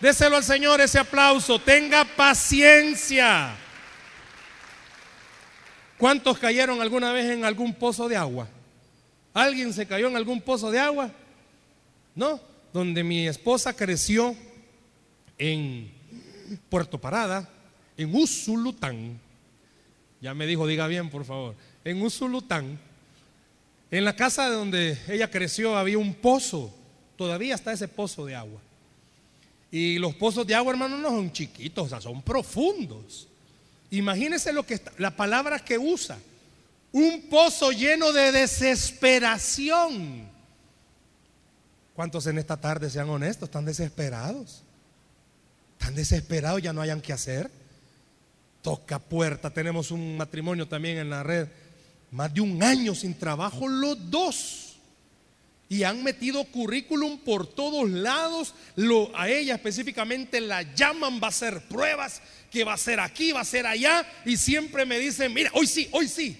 [0.00, 1.58] Déselo al Señor ese aplauso.
[1.58, 3.54] Tenga paciencia.
[5.98, 8.48] ¿Cuántos cayeron alguna vez en algún pozo de agua?
[9.34, 11.10] ¿Alguien se cayó en algún pozo de agua?
[12.14, 12.40] No,
[12.72, 14.34] donde mi esposa creció
[15.36, 15.92] en
[16.68, 17.48] Puerto Parada,
[17.96, 19.20] en Usulután.
[20.20, 21.54] Ya me dijo, diga bien, por favor.
[21.84, 22.78] En Usulután,
[23.90, 26.74] en la casa de donde ella creció había un pozo.
[27.16, 28.60] Todavía está ese pozo de agua.
[29.70, 33.28] Y los pozos de agua, hermano, no son chiquitos, o sea, son profundos.
[33.90, 36.18] Imagínese lo que está, la palabra que usa.
[36.92, 40.28] Un pozo lleno de desesperación.
[41.94, 43.48] ¿Cuántos en esta tarde sean honestos?
[43.48, 44.62] Están desesperados.
[45.78, 47.50] Están desesperados, ya no hayan que hacer
[48.68, 49.48] toca puerta.
[49.48, 51.48] Tenemos un matrimonio también en la red,
[52.10, 54.76] más de un año sin trabajo los dos.
[55.70, 58.52] Y han metido currículum por todos lados.
[58.76, 63.32] Lo, a ella específicamente la llaman, va a hacer pruebas, que va a ser aquí,
[63.32, 64.06] va a ser allá.
[64.26, 66.36] Y siempre me dicen, mira, hoy sí, hoy sí.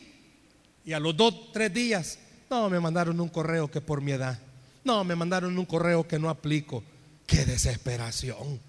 [0.84, 2.18] Y a los dos, tres días,
[2.50, 4.38] no, me mandaron un correo que por mi edad.
[4.84, 6.84] No, me mandaron un correo que no aplico.
[7.26, 8.60] Qué desesperación,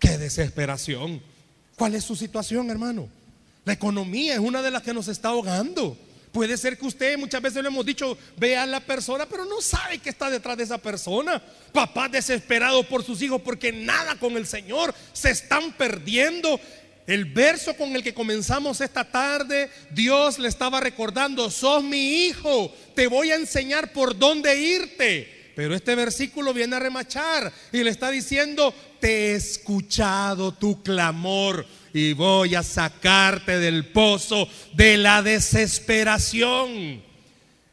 [0.00, 1.22] qué desesperación.
[1.80, 3.08] ¿Cuál es su situación, hermano?
[3.64, 5.96] La economía es una de las que nos está ahogando.
[6.30, 9.62] Puede ser que usted muchas veces le hemos dicho, vea a la persona, pero no
[9.62, 11.42] sabe qué está detrás de esa persona.
[11.72, 16.60] Papás desesperados por sus hijos porque nada con el Señor se están perdiendo.
[17.06, 22.74] El verso con el que comenzamos esta tarde, Dios le estaba recordando, sos mi hijo,
[22.94, 25.39] te voy a enseñar por dónde irte.
[25.60, 31.66] Pero este versículo viene a remachar y le está diciendo, te he escuchado tu clamor
[31.92, 37.02] y voy a sacarte del pozo de la desesperación.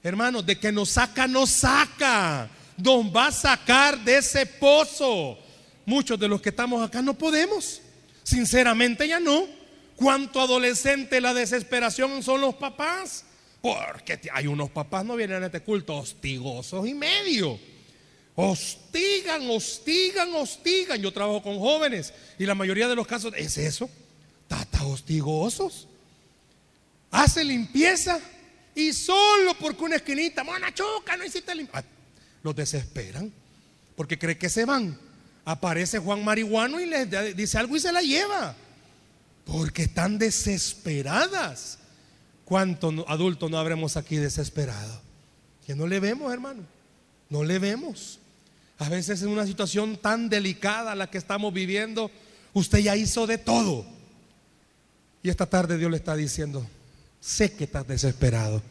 [0.03, 2.49] Hermanos, de que nos saca, nos saca.
[2.75, 5.39] Nos va a sacar de ese pozo.
[5.85, 7.81] Muchos de los que estamos acá no podemos.
[8.21, 9.47] Sinceramente ya no.
[9.95, 13.23] ¿Cuánto adolescente la desesperación son los papás?
[13.61, 17.76] Porque hay unos papás no vienen a este culto hostigosos y medio
[18.39, 21.01] Hostigan, hostigan, hostigan.
[21.01, 23.89] Yo trabajo con jóvenes y la mayoría de los casos es eso.
[24.47, 25.87] Tata hostigosos.
[27.09, 28.19] Hace limpieza
[28.75, 31.79] y solo porque una esquinita, mona choca, no hiciste limpieza.
[31.79, 31.83] Ah,
[32.43, 33.33] los desesperan
[33.95, 34.99] porque cree que se van.
[35.43, 38.55] aparece Juan Marihuano y les dice algo y se la lleva.
[39.45, 41.79] Porque están desesperadas.
[42.45, 44.99] ¿Cuántos adultos no habremos aquí desesperados?
[45.65, 46.61] Que no le vemos, hermano.
[47.31, 48.19] No le vemos.
[48.79, 52.11] A veces en una situación tan delicada la que estamos viviendo,
[52.53, 53.85] usted ya hizo de todo.
[55.23, 56.65] Y esta tarde Dios le está diciendo,
[57.19, 58.61] sé que estás desesperado,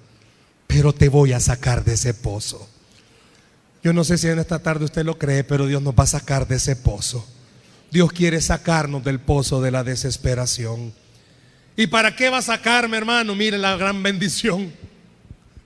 [0.67, 2.69] pero te voy a sacar de ese pozo.
[3.83, 6.09] Yo no sé si en esta tarde usted lo cree, pero Dios nos va a
[6.09, 7.27] sacar de ese pozo.
[7.91, 10.93] Dios quiere sacarnos del pozo de la desesperación.
[11.77, 13.35] ¿Y para qué va a sacarme, hermano?
[13.35, 14.73] Mire la gran bendición.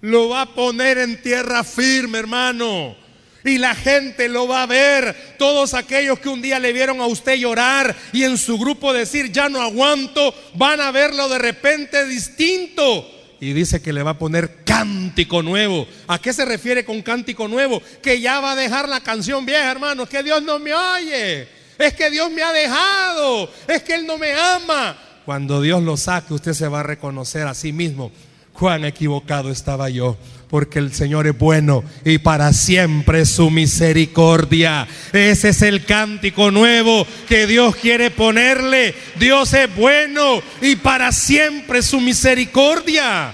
[0.01, 2.97] Lo va a poner en tierra firme, hermano.
[3.45, 5.35] Y la gente lo va a ver.
[5.39, 9.33] Todos aquellos que un día le vieron a usted llorar y en su grupo decir,
[9.33, 13.07] ya no aguanto, van a verlo de repente distinto.
[13.41, 15.87] Y dice que le va a poner cántico nuevo.
[16.07, 17.83] ¿A qué se refiere con cántico nuevo?
[18.03, 20.03] Que ya va a dejar la canción vieja, hermano.
[20.03, 21.49] Es que Dios no me oye.
[21.79, 23.51] Es que Dios me ha dejado.
[23.67, 24.97] Es que Él no me ama.
[25.25, 28.13] Cuando Dios lo saque, usted se va a reconocer a sí mismo.
[28.53, 30.19] Cuán equivocado estaba yo,
[30.51, 34.87] porque el Señor es bueno y para siempre su misericordia.
[35.13, 38.95] Ese es el cántico nuevo que Dios quiere ponerle.
[39.19, 43.33] Dios es bueno y para siempre su misericordia.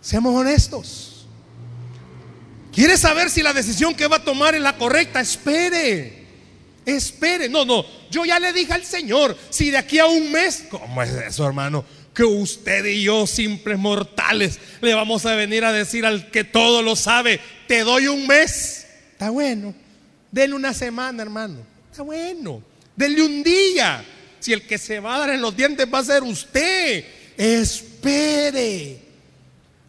[0.00, 1.28] Seamos honestos.
[2.72, 5.20] ¿Quiere saber si la decisión que va a tomar es la correcta?
[5.20, 6.24] Espere.
[6.84, 10.64] Espere, no, no, yo ya le dije al Señor, si de aquí a un mes,
[10.70, 11.82] ¿cómo es eso, hermano?
[12.14, 16.80] Que usted y yo, simples mortales, le vamos a venir a decir al que todo
[16.80, 18.86] lo sabe, te doy un mes.
[19.12, 19.74] Está bueno.
[20.30, 21.58] Denle una semana, hermano.
[21.90, 22.62] Está bueno.
[22.96, 24.04] Denle un día.
[24.38, 27.04] Si el que se va a dar en los dientes va a ser usted,
[27.36, 28.98] espere.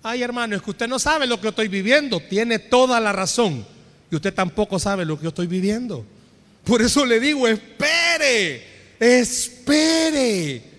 [0.01, 2.19] Ay, hermano, es que usted no sabe lo que estoy viviendo.
[2.19, 3.65] Tiene toda la razón.
[4.11, 6.05] Y usted tampoco sabe lo que yo estoy viviendo.
[6.63, 8.63] Por eso le digo, espere,
[8.99, 10.74] espere.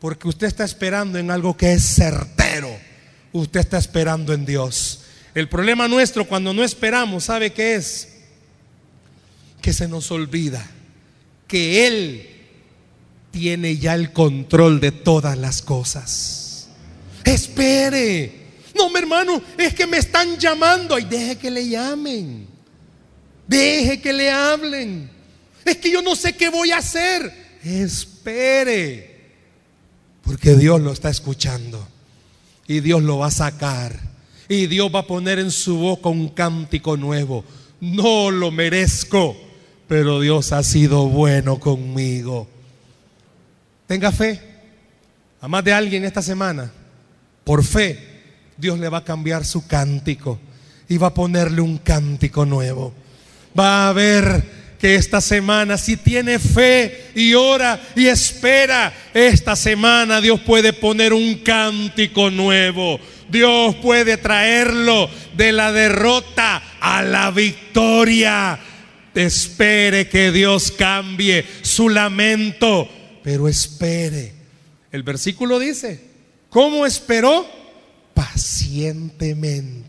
[0.00, 2.70] Porque usted está esperando en algo que es certero.
[3.32, 5.02] Usted está esperando en Dios.
[5.34, 8.08] El problema nuestro cuando no esperamos, ¿sabe qué es?
[9.60, 10.66] Que se nos olvida
[11.46, 12.30] que Él
[13.30, 16.68] tiene ya el control de todas las cosas.
[17.24, 18.46] Espere.
[18.74, 20.98] No, mi hermano, es que me están llamando.
[20.98, 22.46] Y deje que le llamen.
[23.46, 25.10] Deje que le hablen.
[25.64, 27.58] Es que yo no sé qué voy a hacer.
[27.62, 29.15] Espere.
[30.26, 31.86] Porque Dios lo está escuchando.
[32.66, 33.98] Y Dios lo va a sacar.
[34.48, 37.44] Y Dios va a poner en su boca un cántico nuevo.
[37.80, 39.36] No lo merezco.
[39.86, 42.48] Pero Dios ha sido bueno conmigo.
[43.86, 44.40] Tenga fe.
[45.40, 46.72] A más de alguien esta semana.
[47.44, 48.14] Por fe.
[48.56, 50.40] Dios le va a cambiar su cántico.
[50.88, 52.92] Y va a ponerle un cántico nuevo.
[53.58, 60.20] Va a ver que esta semana, si tiene fe y ora y espera, esta semana
[60.20, 63.00] Dios puede poner un cántico nuevo.
[63.28, 68.58] Dios puede traerlo de la derrota a la victoria.
[69.14, 72.88] Espere que Dios cambie su lamento,
[73.22, 74.34] pero espere.
[74.92, 76.00] El versículo dice,
[76.50, 77.46] ¿cómo esperó?
[78.14, 79.85] Pacientemente.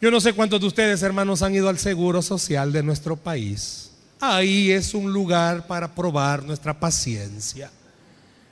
[0.00, 3.90] Yo no sé cuántos de ustedes, hermanos, han ido al Seguro Social de nuestro país.
[4.18, 7.70] Ahí es un lugar para probar nuestra paciencia.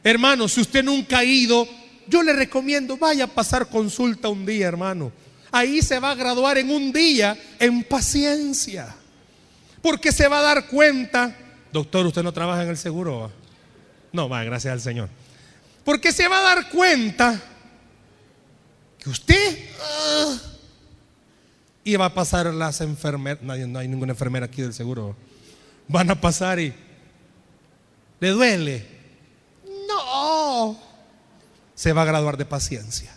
[0.04, 1.66] Hermano, si usted nunca ha ido,
[2.06, 5.10] yo le recomiendo, vaya a pasar consulta un día, hermano.
[5.50, 8.94] Ahí se va a graduar en un día en paciencia.
[9.80, 11.34] Porque se va a dar cuenta,
[11.72, 13.32] doctor, usted no trabaja en el seguro.
[14.12, 15.08] No, va, gracias al Señor.
[15.82, 17.40] Porque se va a dar cuenta
[18.98, 19.58] que usted...
[19.80, 20.36] Ah,
[21.88, 25.16] y va a pasar las enfermeras, no, no hay ninguna enfermera aquí del seguro.
[25.88, 26.74] Van a pasar y
[28.20, 28.86] le duele.
[29.88, 30.78] No.
[31.74, 33.10] Se va a graduar de paciencia.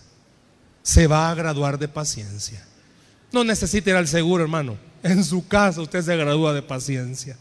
[0.84, 2.66] Se va a graduar de paciencia.
[3.34, 4.78] No necesita ir al seguro, hermano.
[5.04, 7.38] En su casa usted se gradúa de paciencia.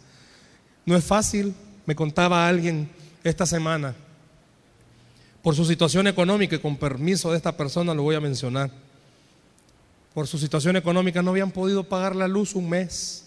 [0.84, 1.54] No es fácil.
[1.86, 2.90] Me contaba alguien
[3.22, 3.94] esta semana.
[5.44, 8.89] Por su situación económica y con permiso de esta persona lo voy a mencionar
[10.14, 13.26] por su situación económica no habían podido pagar la luz un mes.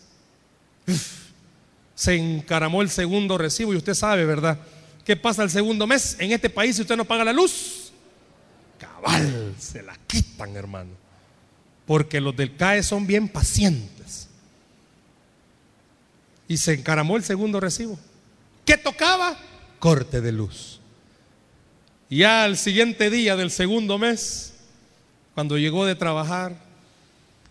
[1.96, 4.60] Se encaramó el segundo recibo y usted sabe, ¿verdad?
[5.06, 7.92] ¿Qué pasa el segundo mes en este país si usted no paga la luz?
[8.78, 10.92] Cabal, se la quitan, hermano.
[11.86, 14.28] Porque los del CAE son bien pacientes.
[16.48, 18.00] Y se encaramó el segundo recibo.
[18.66, 19.38] ¿Qué tocaba?
[19.80, 20.80] Corte de luz.
[22.10, 24.54] Y ya al siguiente día del segundo mes,
[25.34, 26.56] cuando llegó de trabajar,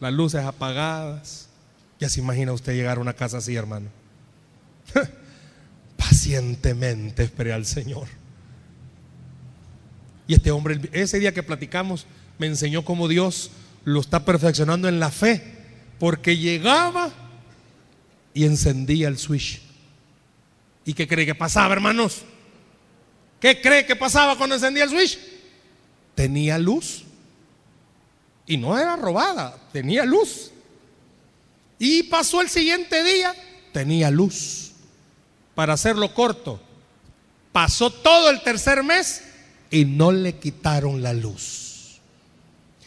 [0.02, 1.48] las luces apagadas,
[2.00, 3.88] Ya se imagina usted llegar a una casa así, hermano.
[5.96, 8.08] Pacientemente esperé al Señor.
[10.26, 12.06] Y este hombre, ese día que platicamos,
[12.38, 13.52] me enseñó cómo Dios
[13.84, 15.40] lo está perfeccionando en la fe.
[16.00, 17.12] Porque llegaba
[18.34, 19.62] y encendía el switch.
[20.84, 22.22] ¿Y qué cree que pasaba, hermanos?
[23.38, 25.20] ¿Qué cree que pasaba cuando encendía el switch?
[26.16, 27.04] Tenía luz.
[28.46, 30.50] Y no era robada, tenía luz.
[31.78, 33.34] Y pasó el siguiente día,
[33.72, 34.72] tenía luz.
[35.54, 36.60] Para hacerlo corto,
[37.52, 39.22] pasó todo el tercer mes
[39.70, 42.00] y no le quitaron la luz.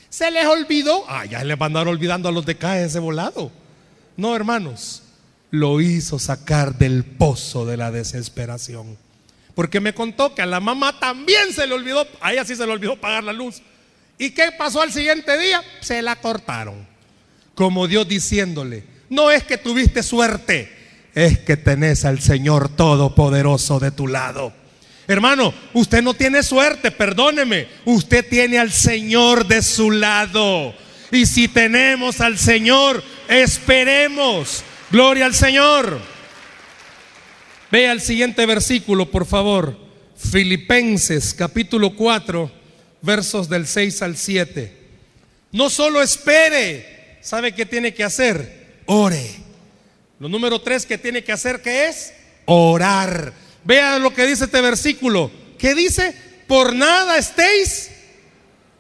[0.10, 1.04] Se les olvidó.
[1.10, 3.52] Ah, ya le mandaron olvidando a los de ese volado.
[4.16, 5.04] No, hermanos,
[5.52, 8.98] lo hizo sacar del pozo de la desesperación.
[9.56, 12.66] Porque me contó que a la mamá también se le olvidó, a ella sí se
[12.66, 13.62] le olvidó pagar la luz.
[14.18, 15.62] ¿Y qué pasó al siguiente día?
[15.82, 16.88] Se la cortaron.
[17.54, 20.72] Como Dios diciéndole, no es que tuviste suerte,
[21.14, 24.54] es que tenés al Señor Todopoderoso de tu lado.
[25.08, 30.74] Hermano, usted no tiene suerte, perdóneme, usted tiene al Señor de su lado.
[31.12, 34.64] Y si tenemos al Señor, esperemos.
[34.92, 36.00] Gloria al Señor.
[37.72, 39.78] Vea el siguiente versículo, por favor.
[40.18, 42.52] Filipenses capítulo 4,
[43.06, 44.86] versos del 6 al 7.
[45.52, 48.82] No solo espere, ¿sabe qué tiene que hacer?
[48.88, 49.26] Ore.
[50.20, 52.14] Lo número 3 que tiene que hacer, ¿qué es?
[52.46, 53.34] Orar.
[53.64, 55.32] Vea lo que dice este versículo.
[55.58, 56.16] ¿Qué dice?
[56.48, 57.92] Por nada estéis.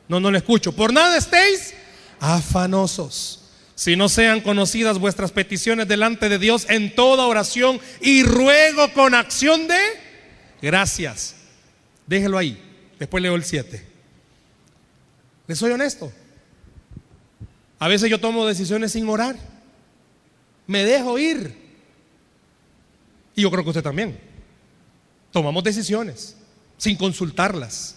[0.07, 0.73] No, no le escucho.
[0.73, 1.73] Por nada estéis
[2.19, 3.41] afanosos
[3.76, 9.13] si no sean conocidas vuestras peticiones delante de Dios en toda oración y ruego con
[9.13, 9.78] acción de
[10.61, 11.36] gracias.
[12.07, 12.61] Déjelo ahí,
[12.97, 13.95] después leo el 7.
[15.48, 16.12] Les soy honesto.
[17.80, 19.36] A veces yo tomo decisiones sin orar.
[20.68, 21.56] Me dejo ir.
[23.36, 24.20] Y yo creo que usted también.
[25.32, 26.36] Tomamos decisiones
[26.78, 27.96] sin consultarlas.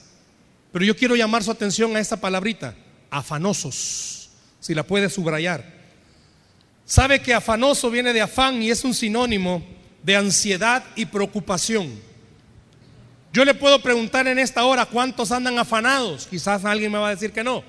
[0.72, 2.74] Pero yo quiero llamar su atención a esta palabrita,
[3.10, 4.18] afanosos
[4.60, 5.64] si la puede subrayar.
[6.84, 9.62] Sabe que afanoso viene de afán y es un sinónimo
[10.02, 12.07] de ansiedad y preocupación.
[13.32, 16.26] Yo le puedo preguntar en esta hora cuántos andan afanados.
[16.26, 17.62] Quizás alguien me va a decir que no.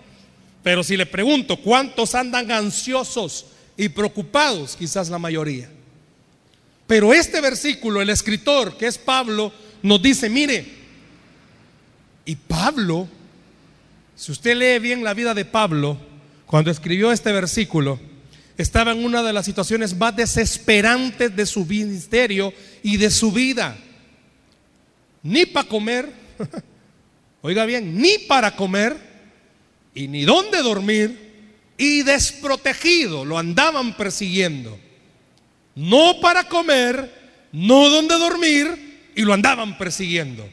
[0.64, 3.45] Pero si le pregunto cuántos andan ansiosos
[3.78, 5.70] y preocupados, quizás la mayoría.
[6.88, 9.53] Pero este versículo, el escritor, que es Pablo,
[9.84, 10.66] nos dice, mire,
[12.26, 13.07] y Pablo,
[14.16, 15.97] si usted lee bien la vida de Pablo,
[16.45, 17.99] cuando escribió este versículo,
[18.57, 22.51] estaba en una de las situaciones más desesperantes de su ministerio
[22.84, 23.78] y de su vida.
[25.24, 26.09] Ni para comer,
[27.41, 28.95] oiga bien, ni para comer
[29.93, 31.30] y ni dónde dormir
[31.78, 34.80] y desprotegido, lo andaban persiguiendo.
[35.76, 40.49] No para comer, no donde dormir y lo andaban persiguiendo.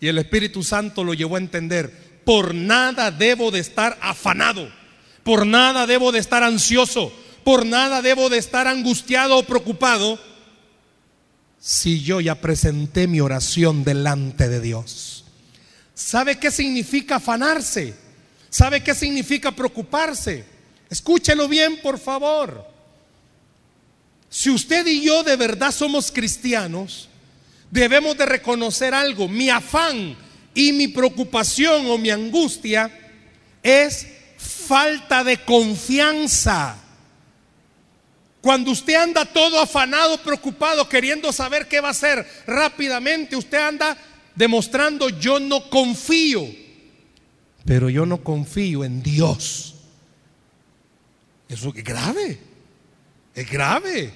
[0.00, 4.80] Y el Espíritu Santo lo llevó a entender, por nada debo de estar afanado
[5.22, 7.12] por nada debo de estar ansioso,
[7.44, 10.18] por nada debo de estar angustiado o preocupado
[11.60, 15.24] si yo ya presenté mi oración delante de Dios.
[15.94, 17.94] ¿Sabe qué significa afanarse?
[18.48, 20.44] ¿Sabe qué significa preocuparse?
[20.88, 22.66] Escúchelo bien, por favor.
[24.30, 27.08] Si usted y yo de verdad somos cristianos,
[27.70, 29.28] debemos de reconocer algo.
[29.28, 30.16] Mi afán
[30.54, 32.90] y mi preocupación o mi angustia
[33.62, 34.06] es
[34.38, 36.76] falta de confianza.
[38.40, 43.96] Cuando usted anda todo afanado, preocupado, queriendo saber qué va a hacer rápidamente, usted anda
[44.34, 46.46] demostrando yo no confío.
[47.66, 49.74] Pero yo no confío en Dios.
[51.48, 52.38] Eso es grave.
[53.34, 54.10] Es grave.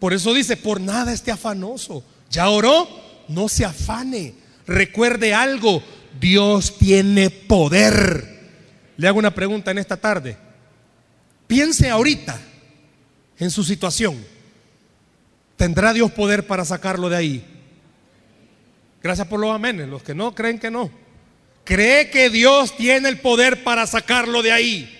[0.00, 2.04] Por eso dice, por nada esté afanoso.
[2.30, 2.88] ¿Ya oró?
[3.28, 4.34] No se afane.
[4.66, 5.82] Recuerde algo,
[6.20, 8.34] Dios tiene poder.
[8.96, 10.36] Le hago una pregunta en esta tarde.
[11.46, 12.40] Piense ahorita
[13.38, 14.24] en su situación.
[15.56, 17.44] ¿Tendrá Dios poder para sacarlo de ahí?
[19.02, 19.88] Gracias por los amenes.
[19.88, 20.90] Los que no creen que no.
[21.64, 24.90] Cree que Dios tiene el poder para sacarlo de ahí.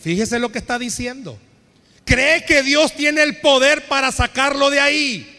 [0.00, 1.38] Fíjese lo que está diciendo.
[2.04, 5.30] Cree que Dios tiene el poder para sacarlo de ahí.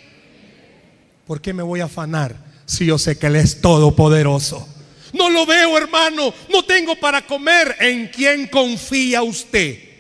[1.26, 4.68] ¿Por qué me voy a afanar si yo sé que Él es todopoderoso?
[5.14, 6.34] No lo veo, hermano.
[6.52, 7.76] No tengo para comer.
[7.80, 9.95] ¿En quién confía usted?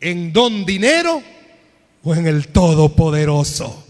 [0.00, 1.22] ¿En don dinero
[2.02, 3.86] o en el Todopoderoso?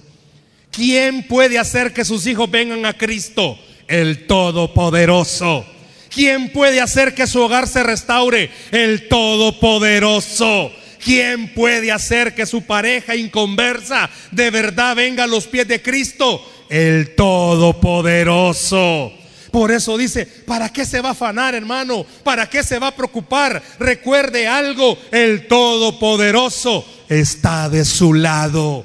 [0.71, 3.59] ¿Quién puede hacer que sus hijos vengan a Cristo?
[3.87, 5.65] El Todopoderoso.
[6.13, 8.51] ¿Quién puede hacer que su hogar se restaure?
[8.73, 10.73] El Todopoderoso.
[11.03, 16.47] ¿quién puede hacer que su pareja inconversa de verdad venga a los pies de Cristo?
[16.69, 19.13] El Todopoderoso.
[19.51, 22.07] Por eso dice, ¿para qué se va a afanar, hermano?
[22.23, 23.63] ¿Para qué se va a preocupar?
[23.79, 28.85] Recuerde algo, el Todopoderoso está de su lado.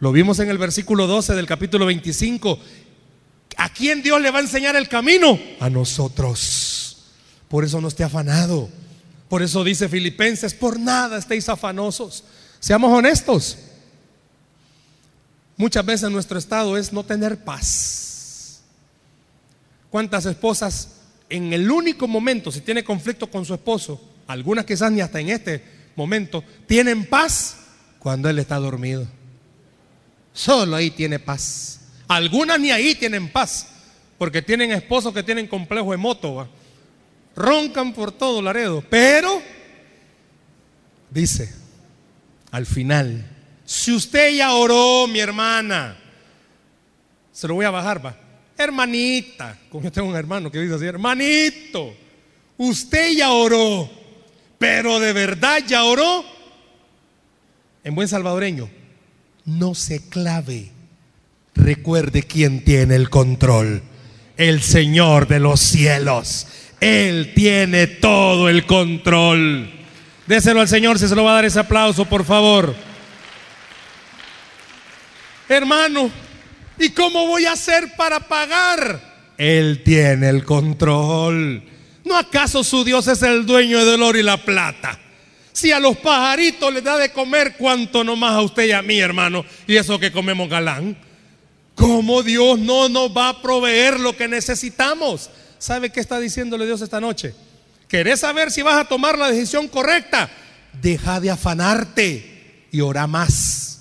[0.00, 2.58] Lo vimos en el versículo 12 del capítulo 25.
[3.56, 5.38] ¿A quién Dios le va a enseñar el camino?
[5.60, 7.04] A nosotros.
[7.48, 8.68] Por eso no esté afanado.
[9.28, 12.24] Por eso dice Filipenses, por nada estéis afanosos.
[12.58, 13.58] Seamos honestos.
[15.56, 18.09] Muchas veces nuestro estado es no tener paz.
[19.90, 25.00] ¿Cuántas esposas en el único momento, si tiene conflicto con su esposo, algunas quizás ni
[25.00, 25.62] hasta en este
[25.96, 27.56] momento, tienen paz
[27.98, 29.06] cuando él está dormido?
[30.32, 31.80] Solo ahí tiene paz.
[32.06, 33.68] Algunas ni ahí tienen paz,
[34.16, 36.48] porque tienen esposos que tienen complejo de moto,
[37.34, 39.42] roncan por todo Laredo, pero
[41.10, 41.52] dice,
[42.50, 43.28] al final,
[43.64, 45.96] si usted ya oró, mi hermana,
[47.32, 48.29] se lo voy a bajar, va.
[48.62, 51.94] Hermanita, como yo tengo un hermano que dice así, hermanito,
[52.58, 53.90] usted ya oró,
[54.58, 56.24] pero de verdad ya oró.
[57.82, 58.68] En buen salvadoreño,
[59.46, 60.70] no se clave.
[61.54, 63.82] Recuerde quién tiene el control.
[64.36, 66.46] El Señor de los cielos.
[66.80, 69.70] Él tiene todo el control.
[70.26, 72.74] Déselo al Señor si se lo va a dar ese aplauso, por favor.
[75.48, 76.10] Hermano,
[76.80, 79.00] ¿y cómo voy a hacer para pagar?
[79.36, 81.62] Él tiene el control.
[82.04, 84.98] ¿No acaso su Dios es el dueño del oro y la plata?
[85.52, 88.98] Si a los pajaritos les da de comer, cuánto nomás a usted y a mí,
[88.98, 90.96] hermano, y eso que comemos galán.
[91.74, 95.30] ¿Cómo Dios no nos va a proveer lo que necesitamos?
[95.58, 97.34] ¿Sabe qué está diciéndole Dios esta noche?
[97.88, 100.30] ¿Querés saber si vas a tomar la decisión correcta?
[100.80, 103.80] Deja de afanarte y ora más.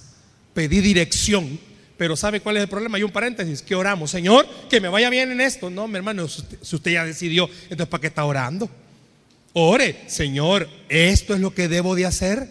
[0.54, 1.60] Pedí dirección.
[2.00, 2.95] Pero ¿sabe cuál es el problema?
[2.95, 3.62] Hay un paréntesis.
[3.62, 4.10] ¿Qué oramos?
[4.10, 5.70] Señor, que me vaya bien en esto.
[5.70, 8.70] No, mi hermano, si usted ya decidió, entonces ¿para qué está orando?
[9.52, 12.47] Ore, Señor, esto es lo que debo de hacer.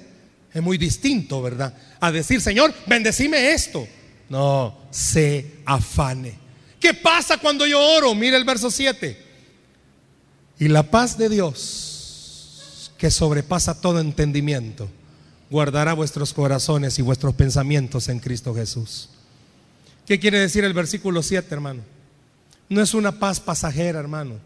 [0.52, 1.74] Es muy distinto, ¿verdad?
[1.98, 3.88] A decir, Señor, bendecime esto.
[4.28, 6.34] No, se afane.
[6.78, 8.14] ¿Qué pasa cuando yo oro?
[8.14, 9.18] Mira el verso 7.
[10.58, 14.90] Y la paz de Dios, que sobrepasa todo entendimiento,
[15.48, 19.08] guardará vuestros corazones y vuestros pensamientos en Cristo Jesús.
[20.08, 21.82] ¿Qué quiere decir el versículo 7, hermano?
[22.70, 24.40] No es una paz pasajera, hermano.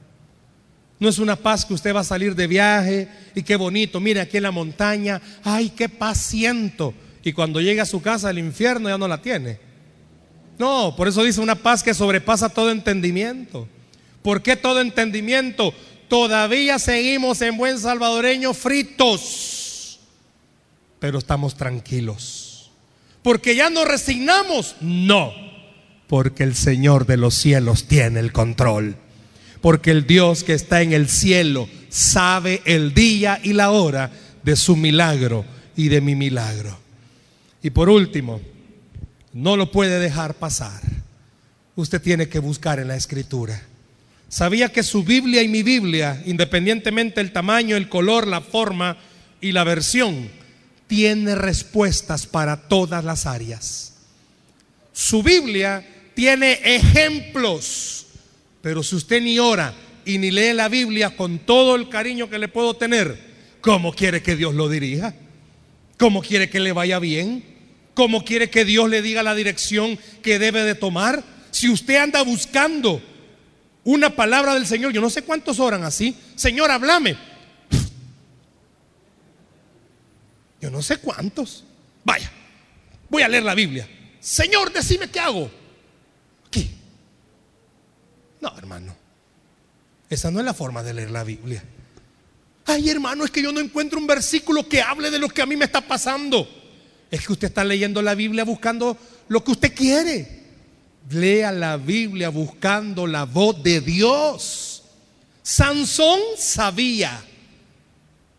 [0.98, 4.20] No es una paz que usted va a salir de viaje y qué bonito, mire
[4.20, 6.94] aquí en la montaña, ay, qué paz siento.
[7.22, 9.60] Y cuando llega a su casa, el infierno ya no la tiene.
[10.58, 13.68] No, por eso dice una paz que sobrepasa todo entendimiento.
[14.22, 15.72] ¿Por qué todo entendimiento?
[16.08, 20.00] Todavía seguimos en buen salvadoreño fritos,
[20.98, 22.72] pero estamos tranquilos.
[23.22, 24.74] Porque ya nos resignamos.
[24.80, 25.51] No,
[26.12, 28.96] porque el Señor de los cielos tiene el control
[29.62, 34.10] porque el Dios que está en el cielo sabe el día y la hora
[34.42, 36.78] de su milagro y de mi milagro.
[37.62, 38.42] Y por último,
[39.32, 40.82] no lo puede dejar pasar.
[41.76, 43.62] Usted tiene que buscar en la escritura.
[44.28, 48.98] Sabía que su Biblia y mi Biblia, independientemente del tamaño, el color, la forma
[49.40, 50.28] y la versión,
[50.88, 53.94] tiene respuestas para todas las áreas.
[54.92, 58.02] Su Biblia tiene ejemplos
[58.62, 62.38] pero si usted ni ora y ni lee la Biblia con todo el cariño que
[62.38, 63.18] le puedo tener,
[63.60, 65.14] ¿cómo quiere que Dios lo dirija?
[65.98, 67.44] ¿Cómo quiere que le vaya bien?
[67.94, 71.22] ¿Cómo quiere que Dios le diga la dirección que debe de tomar?
[71.50, 73.02] Si usted anda buscando
[73.84, 77.16] una palabra del Señor, yo no sé cuántos oran así, Señor, háblame.
[80.60, 81.64] Yo no sé cuántos.
[82.04, 82.30] Vaya,
[83.10, 83.88] voy a leer la Biblia.
[84.20, 85.61] Señor, decime qué hago.
[88.42, 88.94] No, hermano.
[90.10, 91.62] Esa no es la forma de leer la Biblia.
[92.66, 95.46] Ay, hermano, es que yo no encuentro un versículo que hable de lo que a
[95.46, 96.46] mí me está pasando.
[97.10, 100.42] Es que usted está leyendo la Biblia buscando lo que usted quiere.
[101.08, 104.82] Lea la Biblia buscando la voz de Dios.
[105.42, 107.22] Sansón sabía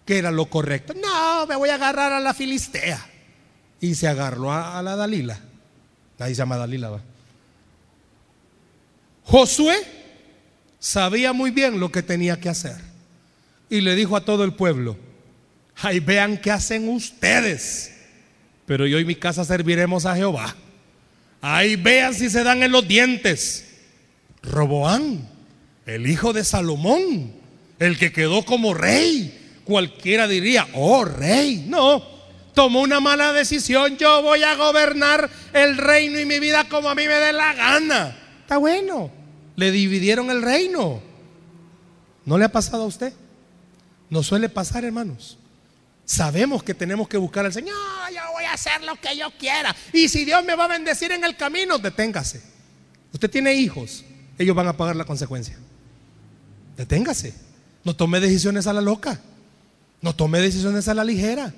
[0.05, 0.93] que era lo correcto.
[0.93, 3.09] No, me voy a agarrar a la Filistea.
[3.79, 5.39] Y se agarró a, la Dalila.
[6.19, 7.01] Ahí se llama Dalila, va.
[9.25, 9.77] Josué
[10.79, 12.75] sabía muy bien lo que tenía que hacer.
[13.69, 14.97] Y le dijo a todo el pueblo,
[15.77, 17.93] ay, vean qué hacen ustedes.
[18.65, 20.55] Pero yo y mi casa serviremos a Jehová.
[21.41, 23.65] Ahí vean si se dan en los dientes.
[24.43, 25.27] Roboán,
[25.85, 27.33] el hijo de Salomón,
[27.79, 32.05] el que quedó como rey, cualquiera diría, oh rey, no,
[32.53, 36.95] tomó una mala decisión, yo voy a gobernar el reino y mi vida como a
[36.95, 38.22] mí me dé la gana.
[38.57, 39.11] Bueno,
[39.55, 41.01] le dividieron el reino.
[42.25, 43.13] ¿No le ha pasado a usted?
[44.09, 45.37] No suele pasar, hermanos.
[46.05, 47.75] Sabemos que tenemos que buscar al Señor.
[48.13, 49.75] Yo voy a hacer lo que yo quiera.
[49.91, 52.41] Y si Dios me va a bendecir en el camino, deténgase.
[53.13, 54.03] Usted tiene hijos,
[54.37, 55.57] ellos van a pagar la consecuencia.
[56.75, 57.33] Deténgase.
[57.83, 59.19] No tome decisiones a la loca.
[60.01, 61.53] No tome decisiones a la ligera.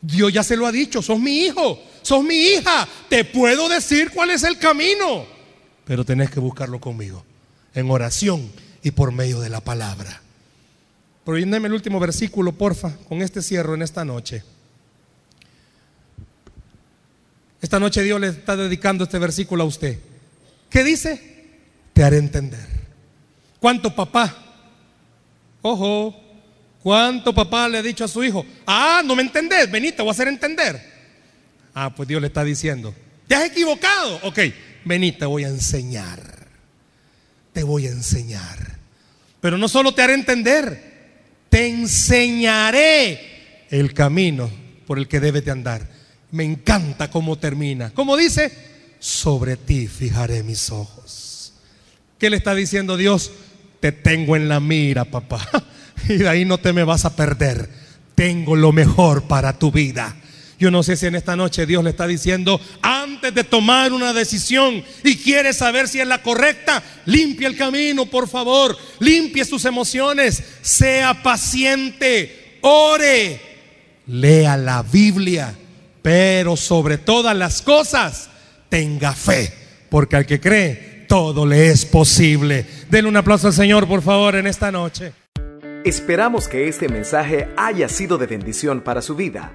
[0.00, 2.88] Dios ya se lo ha dicho, sos mi hijo, sos mi hija.
[3.08, 5.26] Te puedo decir cuál es el camino.
[5.90, 7.24] Pero tenés que buscarlo conmigo,
[7.74, 8.48] en oración
[8.80, 10.22] y por medio de la palabra.
[11.24, 14.44] Proyéndeme el último versículo, porfa, con este cierro en esta noche.
[17.60, 19.98] Esta noche Dios le está dedicando este versículo a usted.
[20.70, 21.58] ¿Qué dice?
[21.92, 22.68] Te haré entender.
[23.58, 24.32] ¿Cuánto papá?
[25.60, 26.14] Ojo,
[26.84, 28.46] ¿cuánto papá le ha dicho a su hijo?
[28.64, 30.80] Ah, no me entendés, vení, te voy a hacer entender.
[31.74, 32.94] Ah, pues Dios le está diciendo,
[33.26, 34.20] ¿te has equivocado?
[34.22, 34.38] Ok,
[34.84, 36.20] vení, te voy a enseñar.
[37.52, 38.78] Te voy a enseñar.
[39.40, 40.82] Pero no solo te haré entender,
[41.48, 44.50] te enseñaré el camino
[44.86, 45.88] por el que debes de andar.
[46.30, 47.90] Me encanta cómo termina.
[47.90, 48.52] ¿Cómo dice?
[48.98, 51.54] Sobre ti fijaré mis ojos.
[52.18, 53.32] ¿Qué le está diciendo Dios?
[53.80, 55.46] Te tengo en la mira, papá.
[56.08, 57.68] Y de ahí no te me vas a perder.
[58.14, 60.16] Tengo lo mejor para tu vida.
[60.60, 64.12] Yo no sé si en esta noche Dios le está diciendo, antes de tomar una
[64.12, 69.64] decisión y quiere saber si es la correcta, limpie el camino, por favor, limpie sus
[69.64, 73.40] emociones, sea paciente, ore,
[74.06, 75.54] lea la Biblia,
[76.02, 78.28] pero sobre todas las cosas,
[78.68, 79.54] tenga fe,
[79.88, 82.66] porque al que cree, todo le es posible.
[82.90, 85.14] Denle un aplauso al Señor, por favor, en esta noche.
[85.86, 89.54] Esperamos que este mensaje haya sido de bendición para su vida.